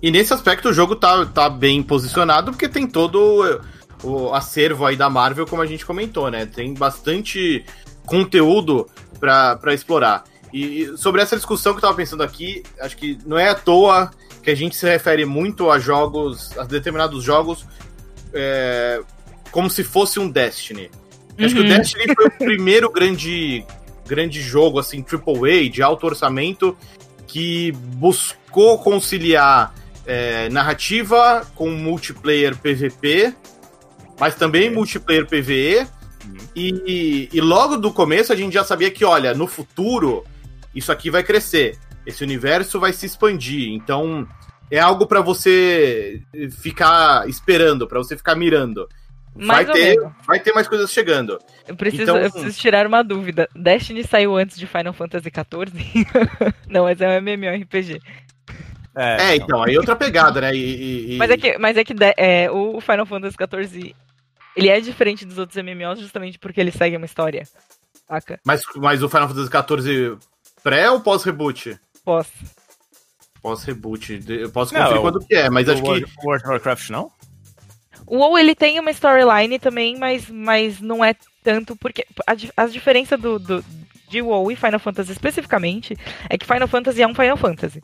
[0.04, 3.60] E nesse aspecto o jogo tá, tá bem posicionado, porque tem todo
[4.04, 6.46] o, acervo aí da Marvel, como a gente comentou, né?
[6.46, 7.66] Tem bastante
[8.06, 8.88] conteúdo
[9.20, 10.24] pra pra explorar.
[10.54, 13.56] E e sobre essa discussão que eu tava pensando aqui, acho que não é à
[13.56, 14.12] toa
[14.44, 17.66] que a gente se refere muito a jogos, a determinados jogos,
[18.34, 19.02] é,
[19.52, 20.90] como se fosse um Destiny.
[21.40, 21.70] Acho que o Uhum.
[21.70, 23.64] Destiny foi o primeiro grande,
[24.08, 26.76] grande jogo, assim, AAA, de alto orçamento,
[27.28, 29.74] que buscou conciliar
[30.06, 33.34] é, narrativa com multiplayer PVP,
[34.20, 34.70] mas também É.
[34.70, 35.80] multiplayer PVE.
[35.80, 36.38] Uhum.
[36.56, 40.24] E, e logo do começo a gente já sabia que, olha, no futuro
[40.74, 43.70] isso aqui vai crescer, esse universo vai se expandir.
[43.74, 44.28] Então
[44.72, 46.22] é algo pra você
[46.62, 48.88] ficar esperando, pra você ficar mirando.
[49.46, 50.14] Vai ter, menos.
[50.26, 51.40] vai ter mais coisas chegando.
[51.68, 53.48] Eu preciso, Então- eu preciso tirar uma dúvida.
[53.56, 56.06] Destiny saiu antes de Final Fantasy XIV?
[56.70, 58.02] não, mas é um MMORPG.
[58.96, 60.56] É, então, aí outra pegada, né?
[60.56, 63.96] E, e- Mas é que, mas é que de- é, o Final Fantasy XIV,
[64.56, 67.44] ele é diferente dos outros MMOs justamente porque ele segue uma história.
[68.08, 68.40] Saca?
[68.46, 70.18] mas, mas o Final Fantasy XIV
[70.64, 71.78] pré ou pós-reboot?
[72.04, 72.32] Posso.
[73.42, 74.18] Pós-reboot.
[74.20, 75.88] De- Eu posso Não, conferir eu- quando que é, mas o acho que.
[75.88, 77.12] World of Warcraft não?
[78.08, 82.06] O WoW, ele tem uma storyline também, mas, mas não é tanto porque...
[82.26, 83.64] A, as diferenças do, do,
[84.10, 85.96] de WoW e Final Fantasy especificamente
[86.30, 87.82] é que Final Fantasy é um Final Fantasy.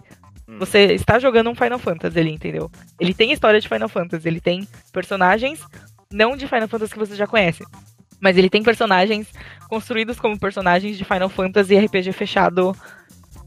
[0.47, 0.59] Hum.
[0.59, 2.71] Você está jogando um Final Fantasy ali, entendeu?
[2.99, 5.59] Ele tem história de Final Fantasy, ele tem personagens
[6.09, 7.63] não de Final Fantasy que você já conhece,
[8.21, 9.27] mas ele tem personagens
[9.67, 12.75] construídos como personagens de Final Fantasy RPG fechado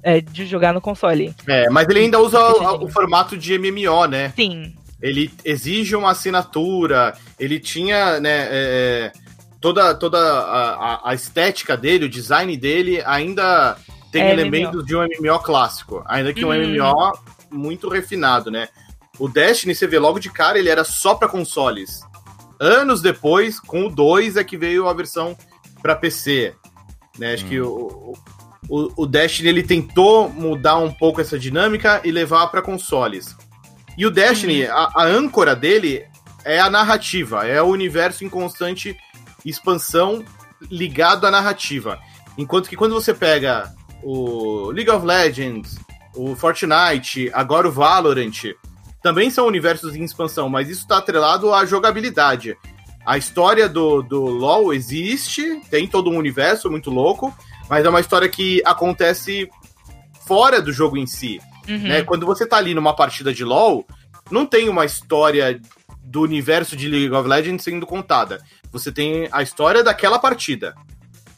[0.02, 1.34] é, de jogar no console.
[1.46, 4.32] É, mas ele ainda usa o, o formato de MMO, né?
[4.36, 4.74] Sim,
[5.06, 9.12] Ele exige uma assinatura, ele tinha, né, é,
[9.60, 13.76] toda, toda a, a- estética dele, o design dele ainda
[14.10, 16.74] tem É elementos de um MMO clássico, ainda que um Uhum.
[16.74, 17.12] MMO
[17.50, 18.68] muito refinado, né?
[19.18, 22.00] O Destiny, você vê logo de cara, ele era só pra consoles.
[22.58, 25.36] Anos depois, com o 2 é que veio a versão
[25.82, 26.54] pra PC.
[27.18, 27.34] Né?
[27.34, 27.48] Acho Hum.
[27.48, 28.14] que o,
[28.68, 33.34] o, o Destiny ele tentou mudar um pouco essa dinâmica e levar pra consoles.
[33.96, 36.04] E o Destiny, a, a âncora dele
[36.44, 38.96] é a narrativa, é o universo em constante
[39.44, 40.24] expansão
[40.70, 41.98] ligado à narrativa.
[42.36, 45.76] Enquanto que quando você pega o League of Legends,
[46.14, 48.54] o Fortnite, agora o Valorant,
[49.02, 52.56] também são universos em expansão, mas isso está atrelado à jogabilidade.
[53.04, 57.32] A história do, do LoL existe, tem todo um universo muito louco,
[57.68, 59.48] mas é uma história que acontece
[60.26, 61.40] fora do jogo em si.
[61.68, 61.78] Uhum.
[61.78, 62.02] Né?
[62.02, 63.86] Quando você tá ali numa partida de LoL,
[64.30, 65.60] não tem uma história
[66.02, 68.40] do universo de League of Legends sendo contada.
[68.70, 70.74] Você tem a história daquela partida.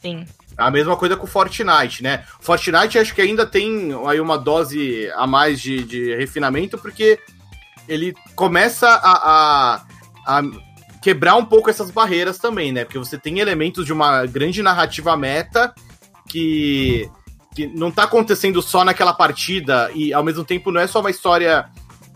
[0.01, 0.25] sim.
[0.57, 2.25] A mesma coisa com Fortnite, né?
[2.41, 7.17] Fortnite acho que ainda tem aí uma dose a mais de, de refinamento, porque
[7.87, 9.77] ele começa a,
[10.25, 10.41] a, a
[11.01, 12.83] quebrar um pouco essas barreiras também, né?
[12.83, 15.73] Porque você tem elementos de uma grande narrativa meta
[16.27, 17.09] que,
[17.59, 21.09] que não tá acontecendo só naquela partida e ao mesmo tempo não é só uma
[21.09, 21.65] história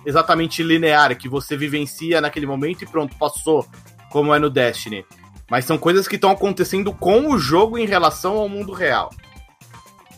[0.06, 3.68] exatamente linear que você vivencia naquele momento e pronto, passou,
[4.10, 5.06] como é no Destiny.
[5.52, 9.10] Mas são coisas que estão acontecendo com o jogo em relação ao mundo real.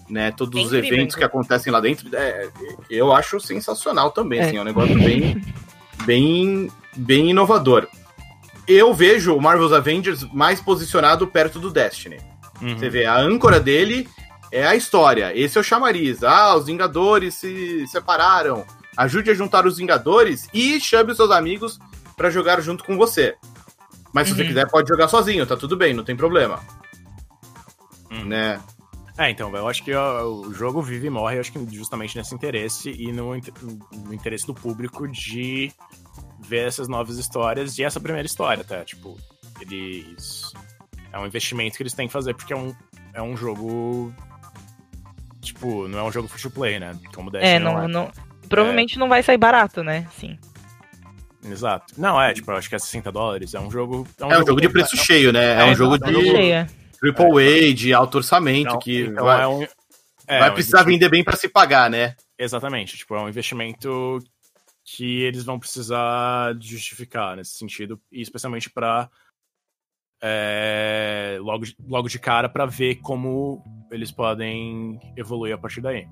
[0.08, 2.48] Né, todos É os incrível, eventos que acontecem lá dentro, é,
[2.92, 4.44] eu acho sensacional também, É.
[4.44, 5.42] assim, é um negócio bem,
[6.06, 7.88] bem, bem inovador.
[8.68, 12.18] Eu vejo o Marvel's Avengers mais posicionado perto do Destiny.
[12.62, 12.78] Uhum.
[12.78, 14.08] Você vê, a âncora dele
[14.52, 15.32] é a história.
[15.38, 16.24] Esse é o chamariz.
[16.24, 18.66] Ah, os Vingadores se separaram.
[18.98, 21.80] Ajude a juntar os Vingadores e chame os seus amigos
[22.16, 23.36] pra jogar junto com você.
[24.14, 24.48] Mas se você Uhum.
[24.48, 26.62] quiser, pode jogar sozinho, tá tudo bem, não tem problema.
[28.10, 28.26] Uhum.
[28.26, 28.62] Né?
[29.18, 32.36] É, então, eu acho que o jogo vive e morre, eu acho que justamente nesse
[32.36, 33.34] interesse e no,
[33.94, 35.72] no interesse do público de
[36.40, 38.84] ver essas novas histórias e essa primeira história, tá?
[38.84, 39.18] Tipo,
[39.62, 40.52] eles.
[41.14, 42.76] É um investimento que eles têm que fazer, porque é um,
[43.14, 44.14] é um jogo.
[45.46, 46.98] Tipo, não é um jogo free to play, né?
[47.14, 47.88] Como Destiny É, não, é.
[47.88, 48.12] não,
[48.50, 50.08] provavelmente não vai sair barato, né?
[50.18, 50.38] Sim.
[51.44, 51.94] Exato.
[51.98, 53.54] Não, é, tipo, eu acho que é 60 dólares.
[53.54, 54.08] É um jogo.
[54.20, 55.54] É um jogo de preço cheio, né?
[55.54, 56.68] É, É, um jogo exato, de é um jogo- Cheia.
[57.00, 59.64] Triple A, de alto orçamento, Então, que então vai, é um,
[60.28, 62.16] é, vai um precisar vender bem pra se pagar, né?
[62.40, 62.98] Exatamente.
[62.98, 64.18] Tipo, é um investimento
[64.84, 69.08] que eles vão precisar justificar nesse sentido, e especialmente para
[71.42, 73.62] logo, de- logo de cara para ver como
[73.96, 76.06] eles podem evoluir a partir daí.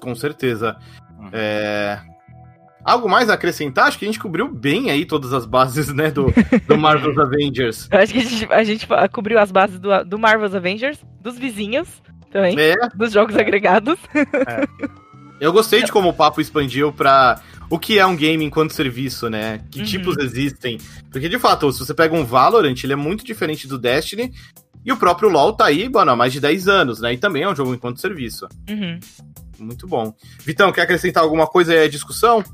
[0.00, 0.76] Com certeza.
[1.18, 1.30] Uhum.
[1.32, 2.00] É,
[2.84, 3.86] Algo mais a acrescentar?
[3.86, 6.26] Acho que a gente cobriu bem aí todas as bases, né, do,
[6.68, 7.88] do Marvel's Avengers.
[7.90, 11.38] Eu acho que a gente, a gente cobriu as bases do, do Marvel's Avengers, dos
[11.38, 11.88] vizinhos
[12.30, 13.98] também, É, dos jogos agregados.
[15.40, 19.30] eu gostei de como o papo expandiu pra o que é um game enquanto serviço,
[19.30, 19.60] né?
[19.70, 19.84] Que Uhum.
[19.86, 20.78] tipos existem.
[21.10, 24.30] Porque, de fato, se você pega um Valorant, ele é muito diferente do Destiny.
[24.84, 27.14] E o próprio LoL tá aí, mano, há mais de 10 anos, né?
[27.14, 28.46] E também é um jogo enquanto serviço.
[28.68, 29.00] Uhum.
[29.58, 30.14] Muito bom.
[30.40, 32.44] Vitão, quer acrescentar alguma coisa aí à discussão?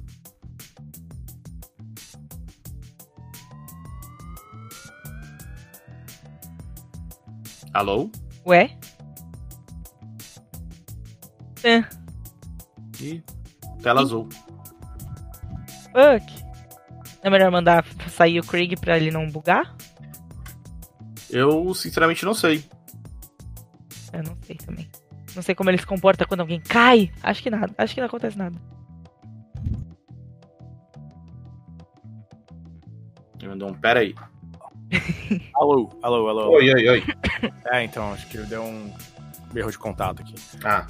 [7.72, 8.10] Alô?
[8.46, 8.76] Ué?
[13.00, 13.22] Ih,
[13.82, 14.28] tela azul.
[15.92, 16.44] Fuck.
[17.22, 19.76] É melhor mandar sair o Craig pra ele não bugar?
[21.30, 22.64] Eu, sinceramente, não sei.
[24.12, 24.88] Eu não sei também.
[25.34, 27.10] Não sei como ele se comporta quando alguém cai.
[27.22, 27.72] Acho que nada.
[27.78, 28.58] Acho que não acontece nada.
[33.38, 34.14] Ele mandou um pera aí.
[35.54, 36.40] Alô, alô, alô.
[36.40, 36.50] alô.
[36.56, 37.04] Oi, oi, oi.
[37.70, 38.92] É, então, acho que deu um
[39.54, 40.34] erro de contato aqui.
[40.64, 40.86] Ah,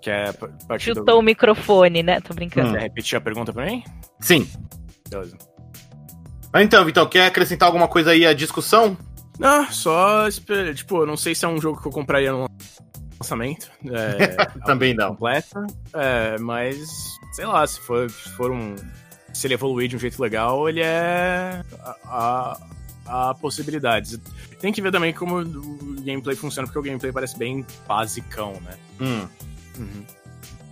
[0.00, 1.00] Que é partir do...
[1.00, 2.20] Chutou o microfone, né?
[2.20, 2.72] Tô brincando.
[2.72, 3.82] Quer repetir a pergunta pra mim?
[4.20, 4.48] sim.
[5.10, 5.36] Beleza.
[6.54, 8.96] Então, Vitão, quer acrescentar alguma coisa aí à discussão?
[9.38, 10.28] Não, só.
[10.74, 12.48] Tipo, não sei se é um jogo que eu compraria no
[13.20, 13.70] lançamento.
[13.86, 15.10] É, Também não.
[15.10, 15.66] completa.
[15.94, 16.88] É, mas,
[17.32, 18.74] sei lá, se for, se for um.
[19.32, 21.62] Se ele evoluir de um jeito legal, ele é.
[22.04, 22.58] A,
[23.06, 24.20] a, a possibilidades.
[24.60, 28.74] Tem que ver também como o gameplay funciona, porque o gameplay parece bem basicão, né?
[29.00, 29.26] Hum.
[29.78, 30.04] Uhum.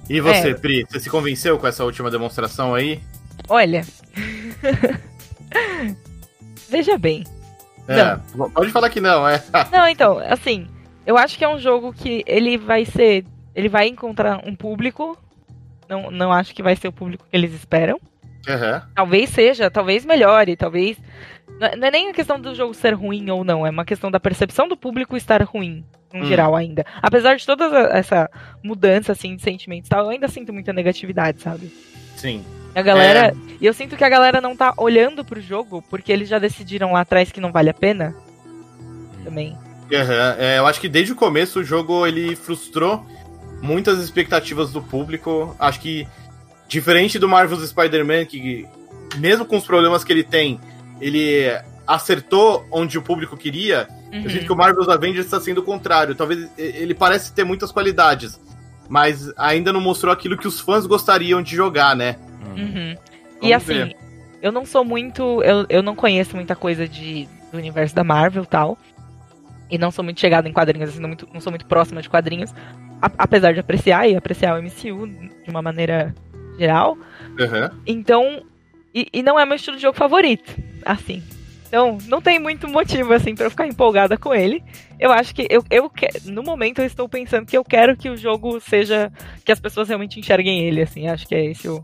[0.08, 0.54] E você, É.
[0.54, 3.00] Pri, você se convenceu com essa última demonstração aí?
[3.48, 3.84] Olha.
[6.68, 7.24] Veja bem.
[7.88, 8.16] É,
[8.54, 9.42] pode falar que não, é.
[9.72, 10.66] Não, então, assim,
[11.06, 13.24] eu acho que é um jogo que ele vai ser.
[13.54, 15.18] Ele vai encontrar um público.
[15.88, 17.98] Não, não acho que vai ser o público que eles esperam.
[18.48, 18.82] Aham.
[18.94, 20.96] Talvez seja, talvez melhore, talvez.
[21.58, 24.10] Não é- não nem a questão do jogo ser ruim ou não, é uma questão
[24.10, 26.26] da percepção do público estar ruim, no Hum.
[26.26, 26.86] geral, ainda.
[27.02, 28.30] Apesar de toda essa
[28.62, 31.70] mudança, assim, de sentimentos e tal, eu ainda sinto muita negatividade, sabe?
[32.16, 32.44] Sim.
[32.74, 33.34] A galera.
[33.60, 36.92] E eu sinto que a galera não tá olhando pro jogo porque eles já decidiram
[36.92, 38.14] lá atrás que não vale a pena.
[39.24, 39.56] Também.
[39.92, 40.36] Aham.
[40.38, 43.04] É, eu acho que desde o começo o jogo ele frustrou
[43.60, 45.54] muitas expectativas do público.
[45.58, 46.06] Acho que,
[46.68, 48.66] diferente do Marvel's Spider-Man, que
[49.16, 50.60] mesmo com os problemas que ele tem,
[51.00, 51.50] ele
[51.86, 53.88] acertou onde o público queria.
[54.12, 54.22] Uhum.
[54.22, 56.14] Eu sinto que o Marvel's Avengers está sendo o contrário.
[56.14, 58.40] Talvez ele parece ter muitas qualidades,
[58.88, 62.16] mas ainda não mostrou aquilo que os fãs gostariam de jogar, né?
[62.48, 62.94] Uhum.
[62.94, 63.96] Vamos E assim, ver.
[64.42, 65.42] eu não sou muito.
[65.42, 68.78] Eu, eu não conheço muita coisa de, do universo da Marvel e tal.
[69.70, 72.08] E não sou muito chegada em quadrinhos, assim, não, muito- não sou muito próxima de
[72.10, 72.52] quadrinhos.
[73.02, 76.14] a- apesar de apreciar e apreciar o MCU de uma maneira
[76.58, 76.98] geral.
[77.40, 77.70] Aham.
[77.86, 78.42] Então.
[78.94, 80.54] E, e não é meu estilo de jogo favorito.
[80.84, 81.22] Assim.
[81.68, 84.62] Então, não tem muito motivo, assim, pra eu ficar empolgada com ele.
[84.98, 85.46] Eu acho que.
[85.48, 89.10] Eu, eu que- No momento, eu estou pensando que eu quero que o jogo seja.
[89.44, 91.06] Que as pessoas realmente enxerguem ele, assim.
[91.08, 91.82] Acho que é esse o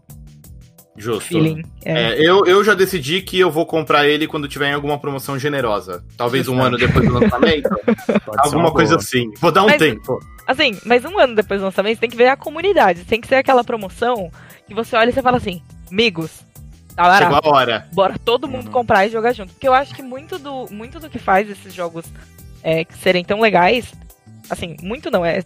[0.97, 1.24] Justo.
[1.28, 1.62] feeling.
[1.84, 2.14] É.
[2.14, 5.38] É, eu, eu já decidi que eu vou comprar ele quando tiver em alguma promoção
[5.38, 6.03] generosa.
[6.16, 7.68] Talvez um ano depois do lançamento.
[8.38, 9.03] Alguma uma coisa boa.
[9.03, 9.30] assim.
[9.40, 10.18] Vou dar um Mas- tempo.
[10.47, 13.05] Assim, mas um ano depois do lançamento, você tem que ver a comunidade.
[13.05, 14.30] Tem que ser aquela promoção
[14.68, 16.30] que você olha e você fala assim: amigos,
[16.94, 17.34] tá barato.
[17.34, 17.88] Chegou a hora.
[17.92, 18.72] Bora todo mundo Uhum.
[18.72, 19.53] comprar e jogar junto.
[19.53, 22.05] Porque eu acho que muito do, muito do que faz esses jogos
[22.62, 23.92] é, serem tão legais,
[24.49, 25.42] assim, muito não, é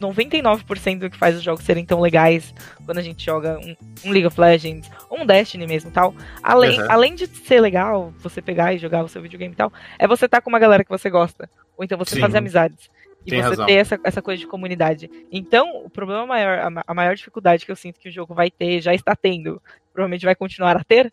[0.00, 4.10] 99% do que faz os jogos serem tão legais quando a gente joga um, um
[4.10, 6.14] League of Legends, ou um Destiny mesmo e tal.
[6.42, 6.86] Além, Uhum.
[6.90, 10.24] além de ser legal você pegar e jogar o seu videogame e tal, é você
[10.26, 11.48] estar com uma galera que você gosta.
[11.76, 12.20] Ou então você Sim.
[12.20, 12.90] fazer amizades.
[13.26, 13.66] E Tem você razão.
[13.66, 15.10] ter essa, essa coisa de comunidade.
[15.30, 18.50] Então, o problema maior, a, a maior dificuldade que eu sinto que o jogo vai
[18.50, 19.60] ter, já está tendo,
[19.92, 21.12] provavelmente vai continuar a ter,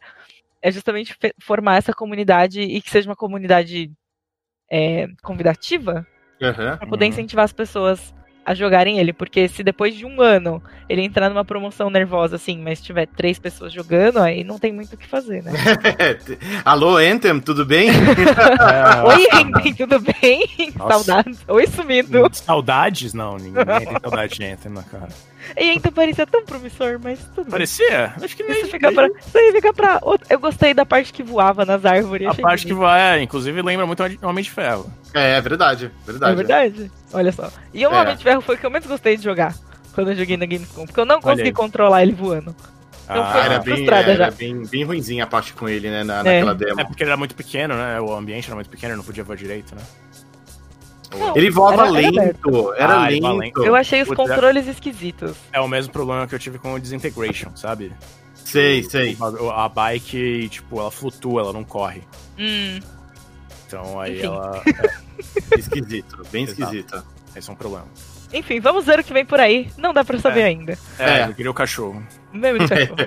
[0.62, 3.92] é justamente formar essa comunidade e que seja uma comunidade
[4.72, 6.08] é, convidativa.
[6.42, 6.78] Aham.
[6.78, 7.10] Pra poder Uhum.
[7.10, 8.14] incentivar as pessoas
[8.48, 9.12] a jogarem ele.
[9.12, 13.38] Porque se depois de um ano ele entrar numa promoção nervosa, assim, mas tiver três
[13.38, 15.52] pessoas jogando, aí não tem muito o que fazer, né?
[16.64, 17.90] Alô, Anthem, tudo bem?
[19.06, 20.48] Oi, Enten, tudo bem?
[20.78, 21.04] Nossa.
[21.04, 21.40] Saudades.
[21.46, 22.30] Oi, sumido.
[22.32, 23.14] Saudades?
[23.14, 25.10] Não, ninguém tem saudade de Anthem na cara.
[25.56, 27.52] E Enten parecia tão promissor, mas tudo bem.
[27.52, 28.14] Parecia?
[28.22, 28.62] Acho que nem.
[28.62, 29.08] Isso fica pra.
[29.08, 30.02] Isso aí fica pra.
[30.30, 32.28] Eu gostei da parte que voava nas árvores.
[32.28, 34.92] A achei parte que vai, é, inclusive, lembra muito Homem de Ferro.
[35.14, 36.32] É, é verdade, verdade.
[36.32, 36.92] É verdade?
[37.14, 37.50] Olha só.
[37.74, 38.02] E o É.
[38.02, 39.54] Homem de Ferro foi o que eu menos gostei de jogar.
[39.94, 40.86] Quando eu joguei na Gamescom.
[40.86, 42.56] Porque eu não consegui controlar ele voando.
[43.10, 44.32] Então Ah, foi era bem, frustrada era já.
[44.32, 46.24] bem, bem ruimzinha a parte com ele, né, na, É.
[46.24, 46.82] naquela demo.
[46.82, 48.02] é porque ele era muito pequeno, né?
[48.02, 49.82] O ambiente era muito pequeno, não podia voar direito, né?
[51.36, 53.34] Ele voava era- lento, era Ah, lento.
[53.38, 53.64] lento.
[53.66, 54.24] Eu achei os Puta.
[54.24, 55.36] controles esquisitos.
[55.54, 57.92] É o mesmo problema que eu tive com o Disintegration, sabe?
[58.36, 59.18] Sei, sei.
[59.20, 62.02] O- A bike, tipo, ela flutua, ela não corre.
[62.38, 62.80] Hum.
[63.66, 64.26] Então aí Enfim.
[64.28, 64.62] ela.
[65.58, 66.62] Esquisito, bem Exato.
[66.62, 67.04] esquisito.
[67.36, 67.86] Esse é um problema.
[68.34, 69.70] Enfim, vamos ver o que vem por aí.
[69.78, 70.46] Não dá pra saber É.
[70.46, 70.78] ainda.
[71.00, 71.24] É, É.
[71.28, 72.02] eu queria o cachorro.
[72.32, 72.98] Meme de cachorro.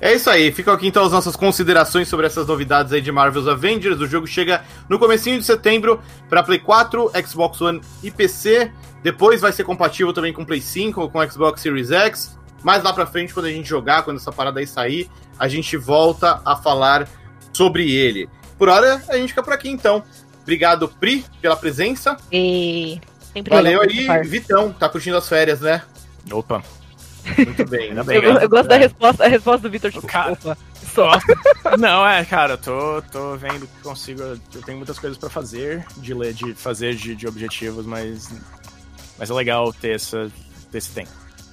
[0.00, 3.48] É isso aí, ficam aqui então as nossas considerações sobre essas novidades aí de Marvel's
[3.48, 3.98] Avengers.
[4.00, 8.70] O jogo chega no comecinho de setembro para Play 4, Xbox One e PC.
[9.02, 12.38] Depois vai ser compatível também com Play 5, com Xbox Series X.
[12.62, 15.08] Mais lá pra frente, quando a gente jogar, quando essa parada aí sair,
[15.38, 17.08] a gente volta a falar
[17.52, 18.28] sobre ele.
[18.58, 20.02] Por hora, a gente fica por aqui então.
[20.42, 22.16] Obrigado, Pri, pela presença.
[22.32, 23.00] E.
[23.32, 24.06] Sempre Valeu aí.
[24.24, 24.72] Vitão.
[24.72, 25.82] Tá curtindo as férias, né?
[26.30, 26.62] Opa.
[27.36, 27.90] Muito bem.
[27.90, 28.44] Ainda bem, Eu, né?
[28.44, 30.32] eu gosto da resposta, a resposta do Victor, tipo, Cara.
[30.32, 30.56] opa,
[30.94, 31.12] só.
[31.78, 34.22] Não, é, cara, eu tô, tô vendo que consigo.
[34.22, 38.30] Eu tenho muitas coisas pra fazer, de ler, de fazer de, de objetivos, mas.
[39.18, 40.30] Mas é legal ter, essa,
[40.70, 41.10] ter esse tempo.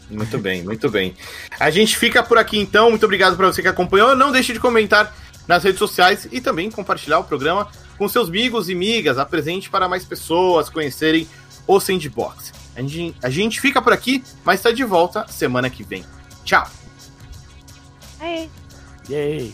[0.10, 1.16] Muito bem, muito bem.
[1.60, 2.90] A gente fica por aqui então.
[2.90, 4.16] Muito obrigado para você que acompanhou.
[4.16, 5.14] Não deixe de comentar
[5.48, 9.18] nas redes sociais e também compartilhar o programa com seus amigos e migas.
[9.18, 11.28] Apresente para mais pessoas conhecerem
[11.68, 12.54] o Sandbox.
[12.76, 16.04] A gente, a gente fica por aqui, mas está de volta semana que vem.
[16.44, 16.70] Tchau!
[18.20, 18.48] É.
[19.10, 19.54] Yay!